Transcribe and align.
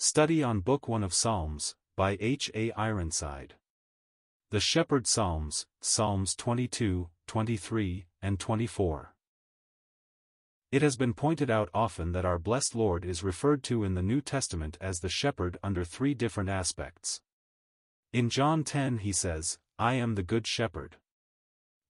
Study 0.00 0.44
on 0.44 0.60
Book 0.60 0.86
1 0.86 1.02
of 1.02 1.12
Psalms, 1.12 1.74
by 1.96 2.16
H. 2.20 2.52
A. 2.54 2.70
Ironside. 2.74 3.56
The 4.52 4.60
Shepherd 4.60 5.08
Psalms, 5.08 5.66
Psalms 5.80 6.36
22, 6.36 7.08
23, 7.26 8.06
and 8.22 8.38
24. 8.38 9.12
It 10.70 10.82
has 10.82 10.96
been 10.96 11.14
pointed 11.14 11.50
out 11.50 11.68
often 11.74 12.12
that 12.12 12.24
our 12.24 12.38
blessed 12.38 12.76
Lord 12.76 13.04
is 13.04 13.24
referred 13.24 13.64
to 13.64 13.82
in 13.82 13.94
the 13.94 14.02
New 14.02 14.20
Testament 14.20 14.78
as 14.80 15.00
the 15.00 15.08
shepherd 15.08 15.58
under 15.64 15.82
three 15.82 16.14
different 16.14 16.48
aspects. 16.48 17.20
In 18.12 18.30
John 18.30 18.62
10 18.62 18.98
he 18.98 19.10
says, 19.10 19.58
I 19.80 19.94
am 19.94 20.14
the 20.14 20.22
good 20.22 20.46
shepherd. 20.46 20.98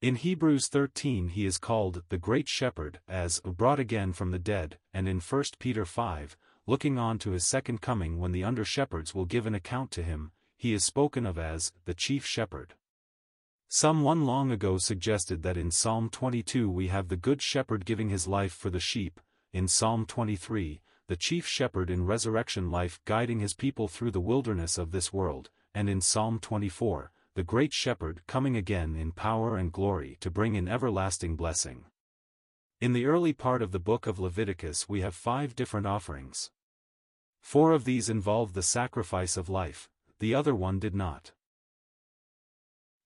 In 0.00 0.14
Hebrews 0.14 0.68
13 0.68 1.28
he 1.28 1.44
is 1.44 1.58
called 1.58 2.04
the 2.08 2.16
great 2.16 2.48
shepherd 2.48 3.00
as 3.06 3.40
brought 3.40 3.78
again 3.78 4.14
from 4.14 4.30
the 4.30 4.38
dead, 4.38 4.78
and 4.94 5.06
in 5.06 5.20
1 5.20 5.44
Peter 5.58 5.84
5, 5.84 6.38
looking 6.68 6.98
on 6.98 7.18
to 7.18 7.30
his 7.30 7.46
second 7.46 7.80
coming 7.80 8.18
when 8.18 8.30
the 8.30 8.44
under-shepherds 8.44 9.14
will 9.14 9.24
give 9.24 9.46
an 9.46 9.54
account 9.54 9.90
to 9.90 10.02
him, 10.02 10.30
he 10.54 10.74
is 10.74 10.84
spoken 10.84 11.24
of 11.24 11.38
as 11.38 11.72
the 11.86 11.94
chief 11.94 12.26
shepherd. 12.26 12.74
Some 13.68 14.02
one 14.02 14.26
long 14.26 14.50
ago 14.50 14.76
suggested 14.76 15.42
that 15.42 15.56
in 15.56 15.70
Psalm 15.70 16.10
22 16.10 16.70
we 16.70 16.88
have 16.88 17.08
the 17.08 17.16
good 17.16 17.40
shepherd 17.40 17.86
giving 17.86 18.10
his 18.10 18.28
life 18.28 18.52
for 18.52 18.68
the 18.68 18.78
sheep, 18.78 19.18
in 19.50 19.66
Psalm 19.66 20.04
23, 20.04 20.82
the 21.06 21.16
chief 21.16 21.46
shepherd 21.46 21.88
in 21.88 22.04
resurrection 22.04 22.70
life 22.70 23.00
guiding 23.06 23.40
his 23.40 23.54
people 23.54 23.88
through 23.88 24.10
the 24.10 24.20
wilderness 24.20 24.76
of 24.76 24.90
this 24.90 25.10
world, 25.10 25.48
and 25.74 25.88
in 25.88 26.02
Psalm 26.02 26.38
24, 26.38 27.10
the 27.34 27.42
great 27.42 27.72
shepherd 27.72 28.20
coming 28.26 28.56
again 28.56 28.94
in 28.94 29.12
power 29.12 29.56
and 29.56 29.72
glory 29.72 30.18
to 30.20 30.30
bring 30.30 30.54
in 30.54 30.68
everlasting 30.68 31.34
blessing. 31.34 31.86
In 32.78 32.92
the 32.92 33.06
early 33.06 33.32
part 33.32 33.62
of 33.62 33.72
the 33.72 33.80
book 33.80 34.06
of 34.06 34.18
Leviticus 34.18 34.86
we 34.86 35.00
have 35.00 35.14
five 35.14 35.56
different 35.56 35.86
offerings. 35.86 36.50
Four 37.40 37.72
of 37.72 37.84
these 37.84 38.08
involved 38.08 38.54
the 38.54 38.62
sacrifice 38.62 39.36
of 39.36 39.48
life, 39.48 39.88
the 40.18 40.34
other 40.34 40.54
one 40.54 40.78
did 40.78 40.94
not. 40.94 41.32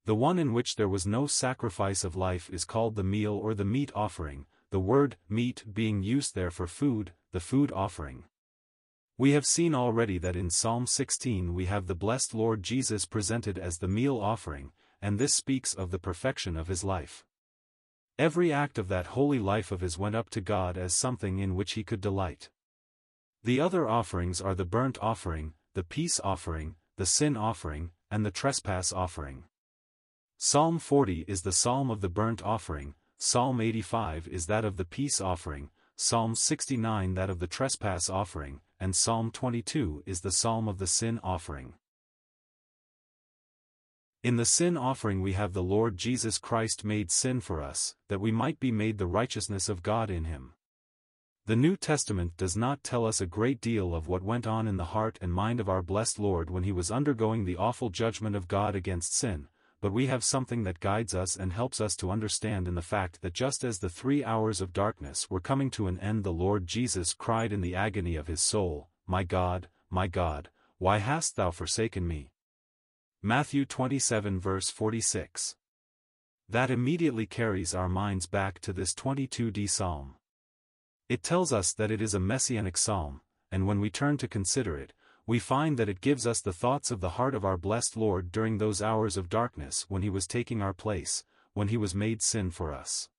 The 0.05 0.15
one 0.15 0.39
in 0.39 0.53
which 0.53 0.75
there 0.77 0.89
was 0.89 1.07
no 1.07 1.27
sacrifice 1.27 2.03
of 2.03 2.17
life 2.17 2.51
is 2.51 2.65
called 2.65 2.97
the 2.97 3.05
meal 3.05 3.35
or 3.35 3.55
the 3.55 3.65
meat 3.65 3.93
offering, 3.95 4.47
the 4.71 4.81
word 4.81 5.17
meat 5.29 5.65
being 5.73 6.03
used 6.03 6.35
there 6.35 6.51
for 6.51 6.67
food, 6.67 7.13
the 7.31 7.39
food 7.41 7.71
offering. 7.71 8.25
We 9.17 9.33
have 9.33 9.47
seen 9.47 9.75
already 9.75 10.19
that 10.19 10.35
in 10.35 10.51
Psalm 10.51 10.87
16 10.87 11.55
we 11.55 11.67
have 11.67 11.87
the 11.87 11.95
blessed 11.95 12.35
Lord 12.35 12.63
Jesus 12.63 13.05
presented 13.05 13.59
as 13.59 13.79
the 13.79 13.87
meal 13.87 14.19
offering, 14.19 14.73
and 15.01 15.19
this 15.19 15.35
speaks 15.35 15.75
of 15.75 15.91
the 15.91 15.99
perfection 15.99 16.57
of 16.57 16.67
his 16.67 16.83
life. 16.83 17.25
Every 18.19 18.53
act 18.53 18.79
of 18.79 18.89
that 18.89 19.09
holy 19.09 19.39
life 19.39 19.71
of 19.71 19.81
his 19.81 19.99
went 19.99 20.17
up 20.17 20.31
to 20.31 20.41
God 20.41 20.77
as 20.77 20.95
something 20.95 21.39
in 21.39 21.55
which 21.55 21.73
he 21.75 21.85
could 21.85 22.01
delight. 22.01 22.51
The 23.45 23.61
other 23.61 23.89
offerings 23.89 24.41
are 24.41 24.55
the 24.55 24.65
burnt 24.65 24.99
offering, 25.03 25.55
the 25.75 25.83
peace 25.83 26.21
offering, 26.23 26.77
the 26.97 27.07
sin 27.07 27.37
offering, 27.37 27.91
and 28.11 28.25
the 28.25 28.31
trespass 28.31 28.93
offering. 28.93 29.45
Psalm 30.39 30.79
40 30.79 31.25
is 31.27 31.43
the 31.43 31.53
psalm 31.53 31.91
of 31.91 32.01
the 32.01 32.09
burnt 32.09 32.43
offering, 32.43 32.95
Psalm 33.19 33.61
85 33.61 34.27
is 34.29 34.47
that 34.47 34.65
of 34.65 34.77
the 34.77 34.85
peace 34.85 35.21
offering, 35.21 35.71
Psalm 35.97 36.35
69 36.35 37.15
that 37.15 37.31
of 37.31 37.39
the 37.39 37.47
trespass 37.47 38.11
offering, 38.11 38.61
and 38.81 38.97
Psalm 38.97 39.31
22 39.31 40.03
is 40.07 40.21
the 40.21 40.33
psalm 40.33 40.67
of 40.67 40.79
the 40.79 40.87
sin 40.87 41.21
offering. 41.23 41.75
In 44.25 44.37
the 44.37 44.45
sin 44.45 44.77
offering 44.77 45.21
we 45.21 45.33
have 45.33 45.53
the 45.53 45.63
Lord 45.63 45.97
Jesus 45.97 46.39
Christ 46.39 46.85
made 46.85 47.11
sin 47.11 47.41
for 47.41 47.63
us, 47.63 47.95
that 48.09 48.21
we 48.21 48.31
might 48.31 48.61
be 48.61 48.71
made 48.71 48.99
the 48.99 49.07
righteousness 49.07 49.69
of 49.69 49.83
God 49.83 50.11
in 50.11 50.25
him. 50.25 50.55
The 51.45 51.57
New 51.57 51.77
Testament 51.77 52.37
does 52.37 52.57
not 52.57 52.85
tell 52.85 53.05
us 53.05 53.21
a 53.21 53.27
great 53.27 53.61
deal 53.61 53.97
of 53.97 54.07
what 54.07 54.23
went 54.23 54.47
on 54.47 54.69
in 54.69 54.77
the 54.77 54.85
heart 54.85 55.19
and 55.21 55.35
mind 55.35 55.59
of 55.59 55.69
our 55.69 55.83
blessed 55.83 56.21
Lord 56.21 56.51
when 56.51 56.63
he 56.63 56.71
was 56.71 56.93
undergoing 56.93 57.45
the 57.45 57.57
awful 57.57 57.91
judgment 57.91 58.37
of 58.37 58.47
God 58.47 58.77
against 58.77 59.17
sin, 59.17 59.49
but 59.81 59.93
we 59.93 60.07
have 60.07 60.23
something 60.23 60.63
that 60.63 60.79
guides 60.79 61.17
us 61.17 61.35
and 61.35 61.53
helps 61.53 61.81
us 61.81 61.97
to 61.97 62.13
understand 62.13 62.69
in 62.69 62.77
the 62.77 62.81
fact 62.81 63.23
that 63.23 63.33
just 63.35 63.65
as 63.65 63.81
the 63.81 63.89
three 63.89 64.23
hours 64.23 64.61
of 64.61 64.73
darkness 64.73 65.29
were 65.29 65.41
coming 65.41 65.69
to 65.73 65.89
an 65.89 65.99
end 65.99 66.23
the 66.23 66.33
Lord 66.33 66.69
Jesus 66.69 67.13
cried 67.13 67.53
in 67.53 67.61
the 67.61 67.75
agony 67.75 68.15
of 68.15 68.29
his 68.29 68.41
soul, 68.41 68.89
My 69.09 69.25
God, 69.25 69.69
my 69.91 70.07
God, 70.07 70.49
why 70.79 70.99
hast 70.99 71.35
thou 71.35 71.51
forsaken 71.51 72.07
me? 72.07 72.31
Matthew 73.21 73.65
27 73.65 74.39
verse 74.39 74.71
46. 74.71 75.57
That 76.49 76.71
immediately 76.71 77.27
carries 77.27 77.75
our 77.75 77.89
minds 77.89 78.29
back 78.29 78.61
to 78.61 78.73
this 78.73 78.95
22d 78.95 79.69
Psalm. 79.69 80.15
It 81.13 81.23
tells 81.23 81.53
us 81.53 81.75
that 81.75 81.91
it 81.91 82.01
is 82.01 82.15
a 82.15 82.19
messianic 82.19 82.79
psalm, 82.79 83.21
and 83.51 83.67
when 83.67 83.81
we 83.81 83.91
turn 83.91 84.17
to 84.17 84.27
consider 84.27 84.79
it, 84.79 84.95
we 85.27 85.39
find 85.39 85.79
that 85.79 85.91
it 85.91 86.01
gives 86.01 86.27
us 86.27 86.41
the 86.41 86.55
thoughts 86.55 86.91
of 86.91 87.03
the 87.03 87.21
heart 87.21 87.35
of 87.35 87.45
our 87.45 87.59
blessed 87.59 87.99
Lord 87.99 88.33
during 88.33 88.57
those 88.57 88.81
hours 88.81 89.19
of 89.19 89.29
darkness 89.29 89.85
when 89.91 90.01
he 90.01 90.09
was 90.09 90.27
taking 90.27 90.63
our 90.63 90.73
place, 90.73 91.23
when 91.53 91.69
he 91.69 91.77
was 91.77 91.95
made 91.95 92.23
sin 92.23 92.51
for 92.51 92.73
us. 92.73 93.11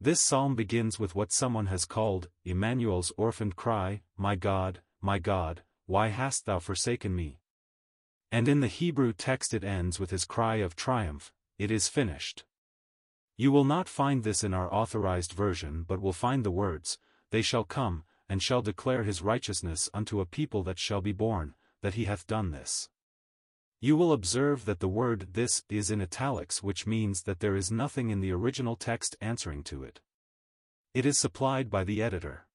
This 0.00 0.20
psalm 0.20 0.54
begins 0.54 1.00
with 1.00 1.16
what 1.16 1.32
someone 1.32 1.66
has 1.66 1.86
called, 1.86 2.28
Emmanuel's 2.44 3.12
orphaned 3.16 3.56
cry, 3.56 4.02
My 4.16 4.36
God, 4.36 4.80
my 5.00 5.18
God, 5.18 5.64
why 5.86 6.06
hast 6.06 6.46
thou 6.46 6.60
forsaken 6.60 7.16
me? 7.16 7.40
And 8.30 8.46
in 8.46 8.60
the 8.60 8.68
Hebrew 8.68 9.12
text 9.12 9.52
it 9.52 9.64
ends 9.64 9.98
with 9.98 10.10
his 10.10 10.24
cry 10.24 10.58
of 10.58 10.76
triumph, 10.76 11.32
It 11.58 11.72
is 11.72 11.88
finished. 11.88 12.44
You 13.36 13.50
will 13.50 13.64
not 13.64 13.88
find 13.88 14.22
this 14.22 14.44
in 14.44 14.54
our 14.54 14.72
authorized 14.72 15.32
version 15.32 15.84
but 15.88 16.00
will 16.00 16.12
find 16.12 16.44
the 16.44 16.52
words, 16.52 16.98
They 17.30 17.42
shall 17.42 17.64
come, 17.64 18.04
and 18.28 18.42
shall 18.42 18.62
declare 18.62 19.02
his 19.02 19.22
righteousness 19.22 19.90
unto 19.92 20.20
a 20.20 20.26
people 20.26 20.62
that 20.62 20.78
shall 20.78 21.00
be 21.00 21.12
born, 21.12 21.54
that 21.82 21.94
he 21.94 22.04
hath 22.04 22.26
done 22.26 22.52
this. 22.52 22.88
You 23.80 23.96
will 23.96 24.12
observe 24.12 24.64
that 24.64 24.80
the 24.80 24.88
word 24.88 25.34
this 25.34 25.64
is 25.68 25.90
in 25.90 26.00
italics 26.00 26.62
which 26.62 26.86
means 26.86 27.24
that 27.24 27.40
there 27.40 27.56
is 27.56 27.70
nothing 27.70 28.10
in 28.10 28.20
the 28.20 28.32
original 28.32 28.76
text 28.76 29.16
answering 29.20 29.62
to 29.64 29.82
it. 29.82 30.00
It 30.94 31.04
is 31.04 31.18
supplied 31.18 31.68
by 31.68 31.82
the 31.84 32.02
editor. 32.02 32.46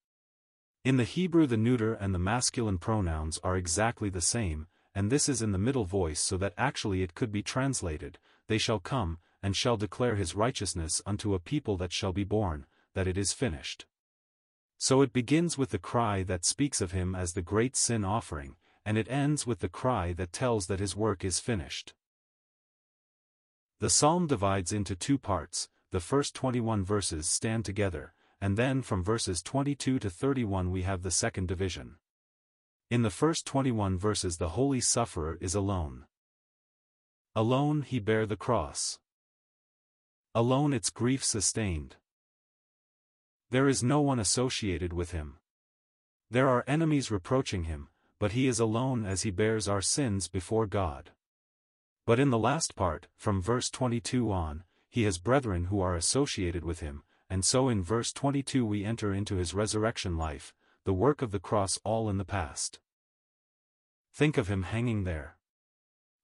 In 0.85 0.95
the 0.95 1.03
Hebrew 1.03 1.45
the 1.45 1.57
neuter 1.57 1.93
and 1.93 2.15
the 2.15 2.19
masculine 2.19 2.77
pronouns 2.77 3.37
are 3.43 3.57
exactly 3.57 4.09
the 4.09 4.21
same, 4.21 4.67
and 4.95 5.11
this 5.11 5.27
is 5.27 5.41
in 5.41 5.51
the 5.51 5.57
middle 5.57 5.85
voice 5.85 6.21
so 6.21 6.37
that 6.37 6.53
actually 6.57 7.03
it 7.03 7.15
could 7.15 7.31
be 7.31 7.43
translated, 7.43 8.17
they 8.47 8.57
shall 8.57 8.79
come, 8.79 9.19
and 9.41 9.55
shall 9.55 9.77
declare 9.77 10.15
his 10.15 10.35
righteousness 10.35 11.01
unto 11.05 11.33
a 11.33 11.39
people 11.39 11.77
that 11.77 11.93
shall 11.93 12.13
be 12.13 12.23
born, 12.23 12.65
that 12.93 13.07
it 13.07 13.17
is 13.17 13.33
finished. 13.33 13.85
So 14.77 15.01
it 15.01 15.13
begins 15.13 15.57
with 15.57 15.71
the 15.71 15.79
cry 15.79 16.23
that 16.23 16.45
speaks 16.45 16.81
of 16.81 16.91
him 16.91 17.13
as 17.15 17.33
the 17.33 17.41
great 17.41 17.75
sin 17.75 18.05
offering, 18.05 18.55
and 18.85 18.97
it 18.97 19.09
ends 19.09 19.45
with 19.45 19.59
the 19.59 19.69
cry 19.69 20.13
that 20.13 20.31
tells 20.31 20.67
that 20.67 20.79
his 20.79 20.95
work 20.95 21.23
is 21.25 21.39
finished. 21.39 21.93
The 23.79 23.89
psalm 23.89 24.27
divides 24.27 24.73
into 24.73 24.95
two 24.95 25.17
parts, 25.17 25.69
the 25.91 25.99
first 25.99 26.35
21 26.35 26.83
verses 26.83 27.27
stand 27.27 27.65
together, 27.65 28.13
and 28.41 28.57
then 28.57 28.81
from 28.81 29.03
verses 29.03 29.41
22 29.41 29.99
to 29.99 30.09
31 30.09 30.71
we 30.71 30.83
have 30.83 31.01
the 31.01 31.11
second 31.11 31.47
division. 31.47 31.95
In 32.89 33.01
the 33.01 33.09
first 33.09 33.45
21 33.45 33.97
verses 33.97 34.37
the 34.37 34.49
holy 34.49 34.81
sufferer 34.81 35.37
is 35.41 35.55
alone. 35.55 36.05
Alone 37.35 37.81
he 37.83 37.99
bare 37.99 38.25
the 38.25 38.37
cross. 38.37 38.99
Alone 40.39 40.71
its 40.71 40.89
grief 40.89 41.21
sustained. 41.21 41.97
There 43.49 43.67
is 43.67 43.83
no 43.83 43.99
one 43.99 44.19
associated 44.19 44.93
with 44.93 45.11
him. 45.11 45.35
There 46.31 46.47
are 46.47 46.63
enemies 46.65 47.11
reproaching 47.11 47.65
him, 47.65 47.89
but 48.19 48.31
he 48.31 48.47
is 48.47 48.57
alone 48.57 49.05
as 49.05 49.23
he 49.23 49.31
bears 49.31 49.67
our 49.67 49.81
sins 49.81 50.29
before 50.29 50.65
God. 50.65 51.11
But 52.05 52.21
in 52.21 52.29
the 52.29 52.39
last 52.39 52.77
part, 52.77 53.09
from 53.17 53.41
verse 53.41 53.69
22 53.69 54.31
on, 54.31 54.63
he 54.89 55.03
has 55.03 55.17
brethren 55.17 55.65
who 55.65 55.81
are 55.81 55.97
associated 55.97 56.63
with 56.63 56.79
him, 56.79 57.03
and 57.29 57.43
so 57.43 57.67
in 57.67 57.83
verse 57.83 58.13
22 58.13 58.65
we 58.65 58.85
enter 58.85 59.13
into 59.13 59.35
his 59.35 59.53
resurrection 59.53 60.15
life, 60.15 60.53
the 60.85 60.93
work 60.93 61.21
of 61.21 61.31
the 61.31 61.41
cross 61.41 61.77
all 61.83 62.09
in 62.09 62.17
the 62.17 62.23
past. 62.23 62.79
Think 64.13 64.37
of 64.37 64.47
him 64.47 64.63
hanging 64.63 65.03
there. 65.03 65.35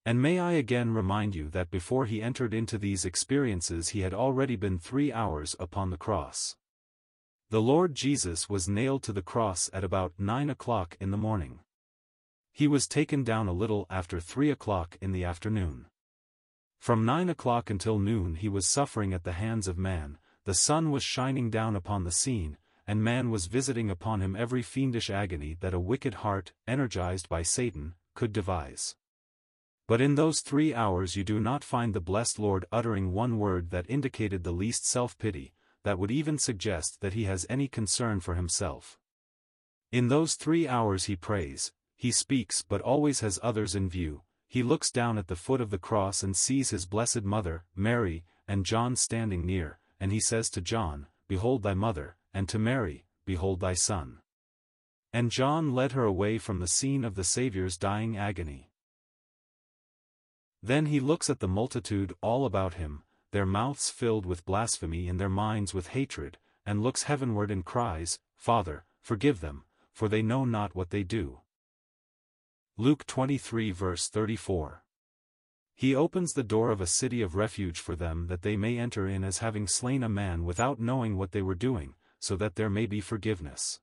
And 0.06 0.22
may 0.22 0.38
I 0.38 0.52
again 0.52 0.94
remind 0.94 1.34
you 1.34 1.50
that 1.50 1.72
before 1.72 2.06
he 2.06 2.22
entered 2.22 2.54
into 2.54 2.78
these 2.78 3.06
experiences 3.06 3.90
he 3.90 4.02
had 4.02 4.14
already 4.14 4.56
been 4.56 4.78
three 4.78 5.12
hours 5.12 5.56
upon 5.60 5.90
the 5.90 5.98
cross. 5.98 6.56
The 7.50 7.62
Lord 7.62 7.96
Jesus 7.96 8.48
was 8.48 8.70
nailed 8.70 9.02
to 9.04 9.14
the 9.14 9.24
cross 9.24 9.68
at 9.74 9.84
about 9.84 10.14
nine 10.20 10.52
o'clock 10.52 10.96
in 11.00 11.10
the 11.10 11.18
morning. 11.18 11.62
He 12.52 12.68
was 12.68 12.88
taken 12.88 13.24
down 13.24 13.48
a 13.48 13.52
little 13.54 13.88
after 13.90 14.20
three 14.20 14.52
o'clock 14.52 14.96
in 15.02 15.12
the 15.12 15.24
afternoon. 15.24 15.88
From 16.78 17.04
nine 17.04 17.30
o'clock 17.30 17.72
until 17.72 17.98
noon 17.98 18.36
he 18.36 18.48
was 18.48 18.68
suffering 18.68 19.12
at 19.12 19.24
the 19.24 19.32
hands 19.32 19.68
of 19.68 19.78
man, 19.78 20.20
the 20.44 20.54
sun 20.54 20.92
was 20.92 21.04
shining 21.04 21.50
down 21.50 21.76
upon 21.76 22.04
the 22.04 22.12
scene, 22.12 22.58
and 22.86 23.04
man 23.04 23.32
was 23.32 23.48
visiting 23.48 23.90
upon 23.90 24.22
him 24.22 24.36
every 24.36 24.62
fiendish 24.62 25.10
agony 25.10 25.58
that 25.62 25.74
a 25.74 25.80
wicked 25.80 26.16
heart, 26.16 26.54
energized 26.68 27.28
by 27.28 27.42
Satan, 27.42 27.96
could 28.14 28.32
devise. 28.32 28.96
But 29.88 30.02
in 30.02 30.16
those 30.16 30.42
three 30.42 30.74
hours 30.74 31.16
you 31.16 31.24
do 31.24 31.40
not 31.40 31.64
find 31.64 31.94
the 31.94 32.02
blessed 32.02 32.40
Lord 32.40 32.66
uttering 32.72 33.14
one 33.14 33.38
word 33.38 33.70
that 33.70 33.90
indicated 33.90 34.44
the 34.44 34.52
least 34.52 34.88
self-pity, 34.88 35.54
that 35.84 36.00
would 36.00 36.12
even 36.12 36.40
suggest 36.40 37.02
that 37.02 37.14
he 37.14 37.26
has 37.26 37.46
any 37.50 37.68
concern 37.68 38.20
for 38.20 38.34
himself. 38.34 38.98
In 39.92 40.08
those 40.08 40.34
three 40.34 40.68
hours 40.68 41.06
he 41.06 41.16
prays, 41.16 41.72
he 41.96 42.12
speaks 42.12 42.64
but 42.64 42.82
always 42.82 43.20
has 43.20 43.40
others 43.44 43.76
in 43.76 43.88
view, 43.88 44.24
he 44.48 44.64
looks 44.64 44.90
down 44.90 45.18
at 45.18 45.28
the 45.28 45.36
foot 45.36 45.62
of 45.62 45.70
the 45.70 45.78
cross 45.78 46.24
and 46.24 46.36
sees 46.36 46.72
his 46.72 46.86
blessed 46.86 47.24
mother, 47.24 47.66
Mary, 47.76 48.24
and 48.48 48.66
John 48.66 48.96
standing 48.96 49.46
near, 49.46 49.80
and 50.00 50.12
he 50.12 50.20
says 50.20 50.50
to 50.52 50.62
John, 50.62 51.08
Behold 51.28 51.64
thy 51.64 51.74
mother, 51.74 52.18
and 52.34 52.50
to 52.50 52.58
Mary, 52.60 53.06
Behold 53.26 53.60
thy 53.60 53.74
son. 53.74 54.20
And 55.14 55.32
John 55.32 55.74
led 55.74 55.94
her 55.94 56.04
away 56.04 56.38
from 56.38 56.60
the 56.60 56.68
scene 56.68 57.06
of 57.06 57.16
the 57.16 57.24
Saviour's 57.24 57.78
dying 57.78 58.18
agony. 58.18 58.70
Then 60.62 60.88
he 60.88 61.00
looks 61.00 61.30
at 61.30 61.40
the 61.40 61.48
multitude 61.48 62.14
all 62.22 62.46
about 62.46 62.76
him, 62.76 63.04
their 63.32 63.46
mouths 63.46 63.90
filled 63.90 64.26
with 64.26 64.46
blasphemy 64.46 65.08
and 65.08 65.20
their 65.20 65.30
minds 65.30 65.74
with 65.74 65.90
hatred, 65.90 66.38
and 66.66 66.82
looks 66.82 67.04
heavenward 67.04 67.52
and 67.52 67.64
cries, 67.64 68.20
Father, 68.36 68.86
forgive 69.02 69.42
them, 69.42 69.66
for 69.92 70.10
they 70.10 70.22
know 70.22 70.46
not 70.46 70.76
what 70.76 70.90
they 70.90 71.04
do. 71.04 71.42
Luke 72.78 73.06
23 73.06 73.72
verse 73.72 74.10
34 74.10 74.84
He 75.76 75.96
opens 75.96 76.34
the 76.34 76.44
door 76.44 76.72
of 76.72 76.82
a 76.82 76.88
city 76.88 77.22
of 77.22 77.36
refuge 77.36 77.80
for 77.80 77.96
them 77.96 78.28
that 78.28 78.42
they 78.42 78.58
may 78.58 78.78
enter 78.78 79.08
in 79.08 79.24
as 79.24 79.38
having 79.38 79.68
slain 79.68 80.04
a 80.04 80.10
man 80.10 80.44
without 80.44 80.80
knowing 80.80 81.18
what 81.18 81.32
they 81.32 81.42
were 81.42 81.56
doing, 81.56 81.96
so 82.20 82.36
that 82.36 82.56
there 82.56 82.70
may 82.70 82.86
be 82.86 83.00
forgiveness. 83.00 83.80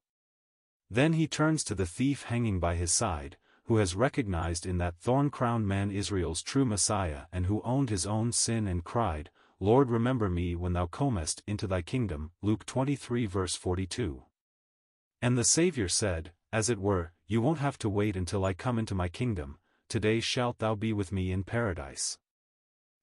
Then 0.91 1.15
he 1.15 1.27
turns 1.27 1.65
to 1.65 1.75
the 1.75 1.87
thief 1.87 2.25
hanging 2.25 2.61
by 2.61 2.75
his 2.75 2.93
side, 2.93 3.39
who 3.67 3.77
has 3.77 3.95
recognized 3.95 4.67
in 4.67 4.79
that 4.79 4.97
thorn-crowned 4.97 5.67
man 5.67 5.91
Israel's 5.91 6.43
true 6.43 6.65
Messiah 6.65 7.23
and 7.33 7.47
who 7.47 7.63
owned 7.63 7.91
his 7.91 8.07
own 8.07 8.33
sin 8.33 8.67
and 8.67 8.85
cried, 8.85 9.31
Lord 9.61 9.91
remember 9.91 10.29
me 10.29 10.57
when 10.57 10.73
thou 10.73 10.87
comest 10.87 11.43
into 11.47 11.67
thy 11.67 11.83
kingdom, 11.83 12.33
Luke 12.43 12.67
23 12.67 13.27
verse 13.27 13.55
42. 13.55 14.25
And 15.21 15.39
the 15.39 15.45
Saviour 15.45 15.89
said, 15.89 16.33
as 16.53 16.69
it 16.69 16.79
were, 16.79 17.13
you 17.27 17.41
won't 17.41 17.61
have 17.61 17.79
to 17.79 17.89
wait 17.89 18.17
until 18.17 18.45
I 18.45 18.53
come 18.53 18.79
into 18.79 18.95
my 18.95 19.09
kingdom, 19.09 19.59
today 19.89 20.19
shalt 20.19 20.59
thou 20.59 20.75
be 20.75 20.93
with 20.93 21.13
me 21.13 21.31
in 21.31 21.45
paradise. 21.45 22.19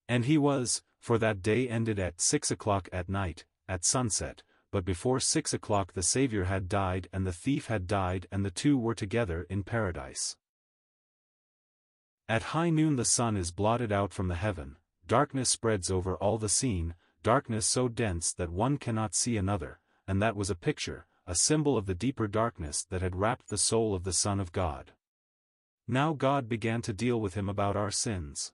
And 0.07 0.25
he 0.25 0.37
was, 0.37 0.81
for 0.99 1.17
that 1.17 1.41
day 1.41 1.69
ended 1.69 1.97
at 1.97 2.19
six 2.19 2.51
o'clock 2.51 2.89
at 2.91 3.07
night, 3.07 3.45
at 3.67 3.85
sunset, 3.85 4.43
but 4.71 4.85
before 4.85 5.19
six 5.19 5.53
o'clock 5.53 5.93
the 5.93 6.03
Saviour 6.03 6.43
had 6.43 6.67
died 6.67 7.07
and 7.13 7.25
the 7.25 7.31
thief 7.31 7.67
had 7.67 7.87
died 7.87 8.27
and 8.31 8.45
the 8.45 8.51
two 8.51 8.77
were 8.77 8.95
together 8.95 9.47
in 9.49 9.63
paradise. 9.63 10.35
At 12.29 12.53
high 12.53 12.69
noon 12.69 12.95
the 12.95 13.05
sun 13.05 13.35
is 13.35 13.49
blotted 13.51 13.91
out 13.91 14.13
from 14.13 14.27
the 14.27 14.35
heaven, 14.35 14.75
darkness 15.07 15.49
spreads 15.49 15.89
over 15.89 16.15
all 16.15 16.37
the 16.37 16.47
scene, 16.47 16.93
darkness 17.23 17.65
so 17.65 17.87
dense 17.87 18.31
that 18.33 18.51
one 18.51 18.77
cannot 18.77 19.15
see 19.15 19.35
another, 19.35 19.79
and 20.07 20.21
that 20.21 20.35
was 20.35 20.51
a 20.51 20.55
picture, 20.55 21.07
a 21.25 21.33
symbol 21.33 21.75
of 21.75 21.87
the 21.87 21.95
deeper 21.95 22.27
darkness 22.27 22.85
that 22.91 23.01
had 23.01 23.15
wrapped 23.15 23.49
the 23.49 23.57
soul 23.57 23.95
of 23.95 24.03
the 24.03 24.13
Son 24.13 24.39
of 24.39 24.51
God. 24.51 24.91
Now 25.87 26.13
God 26.13 26.47
began 26.47 26.83
to 26.83 26.93
deal 26.93 27.19
with 27.19 27.33
him 27.33 27.49
about 27.49 27.75
our 27.75 27.89
sins. 27.89 28.53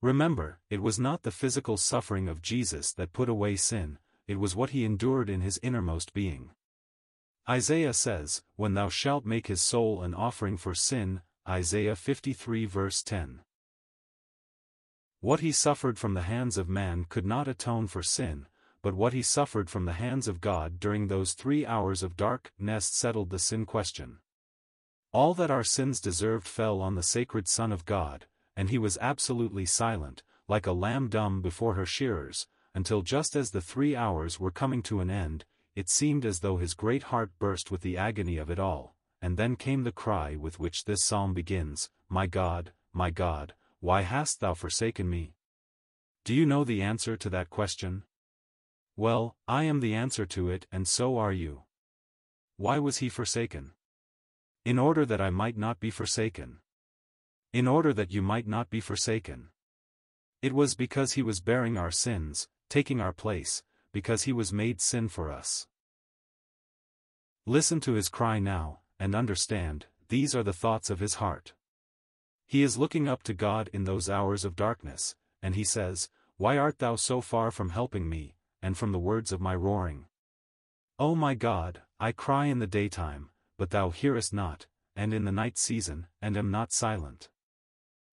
Remember, 0.00 0.60
it 0.70 0.80
was 0.80 0.96
not 0.96 1.24
the 1.24 1.32
physical 1.32 1.76
suffering 1.76 2.28
of 2.28 2.40
Jesus 2.40 2.92
that 2.92 3.12
put 3.12 3.28
away 3.28 3.56
sin, 3.56 3.98
it 4.28 4.38
was 4.38 4.54
what 4.54 4.70
he 4.70 4.84
endured 4.84 5.28
in 5.28 5.40
his 5.40 5.58
innermost 5.60 6.14
being. 6.14 6.50
Isaiah 7.50 7.94
says, 7.94 8.44
When 8.54 8.74
thou 8.74 8.88
shalt 8.90 9.26
make 9.26 9.48
his 9.48 9.60
soul 9.60 10.02
an 10.04 10.14
offering 10.14 10.56
for 10.56 10.72
sin, 10.72 11.22
Isaiah 11.48 11.94
53 11.94 12.64
verse 12.64 13.04
10. 13.04 13.40
What 15.20 15.38
he 15.38 15.52
suffered 15.52 15.96
from 15.96 16.14
the 16.14 16.22
hands 16.22 16.58
of 16.58 16.68
man 16.68 17.06
could 17.08 17.24
not 17.24 17.46
atone 17.46 17.86
for 17.86 18.02
sin, 18.02 18.48
but 18.82 18.94
what 18.94 19.12
he 19.12 19.22
suffered 19.22 19.70
from 19.70 19.84
the 19.84 19.92
hands 19.92 20.26
of 20.26 20.40
God 20.40 20.80
during 20.80 21.06
those 21.06 21.34
three 21.34 21.64
hours 21.64 22.02
of 22.02 22.16
darkness 22.16 22.86
settled 22.86 23.30
the 23.30 23.38
sin 23.38 23.64
question. 23.64 24.18
All 25.12 25.34
that 25.34 25.50
our 25.52 25.62
sins 25.62 26.00
deserved 26.00 26.48
fell 26.48 26.80
on 26.80 26.96
the 26.96 27.02
sacred 27.04 27.46
Son 27.46 27.70
of 27.70 27.84
God, 27.84 28.26
and 28.56 28.68
he 28.68 28.78
was 28.78 28.98
absolutely 29.00 29.66
silent, 29.66 30.24
like 30.48 30.66
a 30.66 30.72
lamb 30.72 31.08
dumb 31.08 31.42
before 31.42 31.74
her 31.74 31.86
shearers, 31.86 32.48
until 32.74 33.02
just 33.02 33.36
as 33.36 33.52
the 33.52 33.60
three 33.60 33.94
hours 33.94 34.40
were 34.40 34.50
coming 34.50 34.82
to 34.82 34.98
an 34.98 35.10
end, 35.10 35.44
it 35.76 35.88
seemed 35.88 36.26
as 36.26 36.40
though 36.40 36.56
his 36.56 36.74
great 36.74 37.04
heart 37.04 37.30
burst 37.38 37.70
with 37.70 37.82
the 37.82 37.96
agony 37.96 38.36
of 38.36 38.50
it 38.50 38.58
all, 38.58 38.95
and 39.26 39.36
then 39.36 39.56
came 39.56 39.82
the 39.82 39.90
cry 39.90 40.36
with 40.36 40.60
which 40.60 40.84
this 40.84 41.02
psalm 41.02 41.34
begins, 41.34 41.90
My 42.08 42.28
God, 42.28 42.70
my 42.92 43.10
God, 43.10 43.54
why 43.80 44.02
hast 44.02 44.38
thou 44.38 44.54
forsaken 44.54 45.10
me? 45.10 45.34
Do 46.24 46.32
you 46.32 46.46
know 46.46 46.62
the 46.62 46.80
answer 46.80 47.16
to 47.16 47.28
that 47.30 47.50
question? 47.50 48.04
Well, 48.94 49.34
I 49.48 49.64
am 49.64 49.80
the 49.80 49.94
answer 49.94 50.26
to 50.26 50.48
it 50.48 50.68
and 50.70 50.86
so 50.86 51.18
are 51.18 51.32
you. 51.32 51.64
Why 52.56 52.78
was 52.78 52.98
he 52.98 53.08
forsaken? 53.08 53.72
In 54.64 54.78
order 54.78 55.04
that 55.04 55.20
I 55.20 55.30
might 55.30 55.58
not 55.58 55.80
be 55.80 55.90
forsaken. 55.90 56.58
In 57.52 57.66
order 57.66 57.92
that 57.94 58.12
you 58.12 58.22
might 58.22 58.46
not 58.46 58.70
be 58.70 58.78
forsaken. 58.78 59.48
It 60.40 60.52
was 60.52 60.76
because 60.76 61.14
he 61.14 61.22
was 61.22 61.40
bearing 61.40 61.76
our 61.76 61.90
sins, 61.90 62.46
taking 62.68 63.00
our 63.00 63.12
place, 63.12 63.64
because 63.90 64.22
he 64.22 64.32
was 64.32 64.52
made 64.52 64.80
sin 64.80 65.08
for 65.08 65.32
us. 65.32 65.66
Listen 67.44 67.80
to 67.80 67.94
his 67.94 68.08
cry 68.08 68.38
now, 68.38 68.82
and 68.98 69.14
understand, 69.14 69.86
these 70.08 70.34
are 70.34 70.42
the 70.42 70.52
thoughts 70.52 70.90
of 70.90 71.00
his 71.00 71.14
heart. 71.14 71.54
He 72.46 72.62
is 72.62 72.78
looking 72.78 73.08
up 73.08 73.22
to 73.24 73.34
God 73.34 73.68
in 73.72 73.84
those 73.84 74.08
hours 74.08 74.44
of 74.44 74.56
darkness, 74.56 75.14
and 75.42 75.54
he 75.54 75.64
says, 75.64 76.08
Why 76.36 76.56
art 76.56 76.78
thou 76.78 76.96
so 76.96 77.20
far 77.20 77.50
from 77.50 77.70
helping 77.70 78.08
me, 78.08 78.36
and 78.62 78.76
from 78.78 78.92
the 78.92 78.98
words 78.98 79.32
of 79.32 79.40
my 79.40 79.54
roaring? 79.54 80.06
O 80.98 81.14
my 81.14 81.34
God, 81.34 81.82
I 81.98 82.12
cry 82.12 82.46
in 82.46 82.58
the 82.58 82.66
daytime, 82.66 83.30
but 83.58 83.70
thou 83.70 83.90
hearest 83.90 84.32
not, 84.32 84.66
and 84.94 85.12
in 85.12 85.24
the 85.24 85.32
night 85.32 85.58
season, 85.58 86.06
and 86.22 86.36
am 86.36 86.50
not 86.50 86.72
silent. 86.72 87.28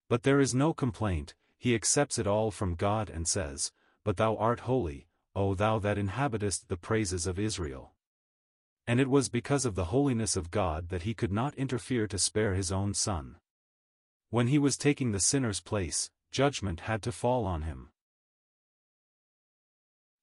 But 0.10 0.24
there 0.24 0.40
is 0.40 0.54
no 0.54 0.74
complaint, 0.74 1.36
he 1.58 1.76
accepts 1.76 2.20
it 2.20 2.28
all 2.28 2.52
from 2.52 2.76
God 2.76 3.10
and 3.10 3.28
says, 3.28 3.72
but 4.04 4.18
thou 4.18 4.36
art 4.36 4.62
holy, 4.62 5.08
O 5.36 5.56
thou 5.56 5.80
that 5.80 5.98
inhabitest 5.98 6.68
the 6.68 6.78
praises 6.78 7.26
of 7.26 7.40
Israel. 7.40 7.93
And 8.86 9.00
it 9.00 9.10
was 9.10 9.30
because 9.30 9.66
of 9.66 9.76
the 9.76 9.86
holiness 9.86 10.36
of 10.36 10.52
God 10.52 10.90
that 10.90 11.04
he 11.04 11.14
could 11.14 11.32
not 11.32 11.56
interfere 11.56 12.08
to 12.08 12.18
spare 12.18 12.54
his 12.54 12.72
own 12.72 12.94
son. 12.94 13.38
When 14.30 14.48
he 14.48 14.60
was 14.60 14.78
taking 14.78 15.12
the 15.12 15.20
sinner's 15.20 15.62
place, 15.62 16.10
judgment 16.32 16.82
had 16.82 17.02
to 17.04 17.12
fall 17.12 17.46
on 17.46 17.62
him. 17.62 17.90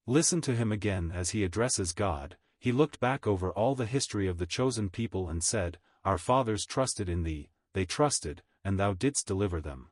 Listen 0.07 0.41
to 0.43 0.55
him 0.55 0.73
again 0.73 1.13
as 1.15 1.31
he 1.31 1.45
addresses 1.45 1.93
God, 1.93 2.37
he 2.59 2.73
looked 2.73 3.01
back 3.01 3.27
over 3.27 3.51
all 3.53 3.75
the 3.75 3.87
history 3.87 4.27
of 4.27 4.39
the 4.39 4.47
chosen 4.47 4.91
people 4.91 5.29
and 5.29 5.43
said, 5.43 5.79
Our 6.05 6.19
fathers 6.19 6.67
trusted 6.67 7.09
in 7.09 7.23
thee, 7.23 7.51
they 7.73 7.85
trusted, 7.87 8.43
and 8.65 8.79
thou 8.79 8.93
didst 8.93 9.27
deliver 9.27 9.61
them. 9.61 9.91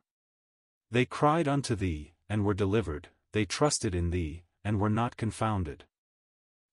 They 0.91 1.05
cried 1.05 1.47
unto 1.47 1.73
thee, 1.73 2.13
and 2.27 2.45
were 2.45 2.53
delivered, 2.53 3.09
they 3.31 3.45
trusted 3.45 3.95
in 3.95 4.11
thee, 4.11 4.43
and 4.63 4.79
were 4.79 4.89
not 4.89 5.17
confounded. 5.17 5.85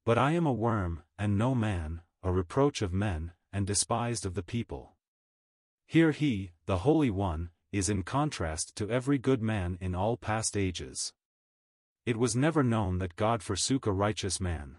But 0.06 0.18
I 0.18 0.30
am 0.34 0.46
a 0.46 0.52
worm, 0.52 1.02
and 1.18 1.36
no 1.36 1.52
man, 1.52 2.00
a 2.22 2.30
reproach 2.30 2.80
of 2.80 2.92
men, 2.92 3.32
and 3.52 3.66
despised 3.66 4.24
of 4.24 4.34
the 4.34 4.42
people. 4.44 4.92
Here 5.84 6.12
he, 6.12 6.52
the 6.66 6.78
Holy 6.78 7.10
One, 7.10 7.50
is 7.72 7.88
in 7.88 8.04
contrast 8.04 8.76
to 8.76 8.88
every 8.88 9.18
good 9.18 9.42
man 9.42 9.76
in 9.80 9.96
all 9.96 10.16
past 10.16 10.56
ages. 10.56 11.12
It 12.04 12.16
was 12.16 12.36
never 12.36 12.62
known 12.62 12.98
that 12.98 13.16
God 13.16 13.42
forsook 13.42 13.84
a 13.84 13.90
righteous 13.90 14.40
man. 14.40 14.76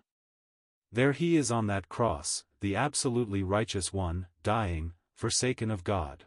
There 0.93 1.11
he 1.11 1.35
is 1.35 1.51
on 1.51 1.67
that 1.67 1.89
cross, 1.89 2.45
the 2.61 2.77
absolutely 2.77 3.43
righteous 3.43 3.91
one, 3.91 4.27
dying, 4.43 4.93
forsaken 5.13 5.69
of 5.69 5.83
God. 5.83 6.23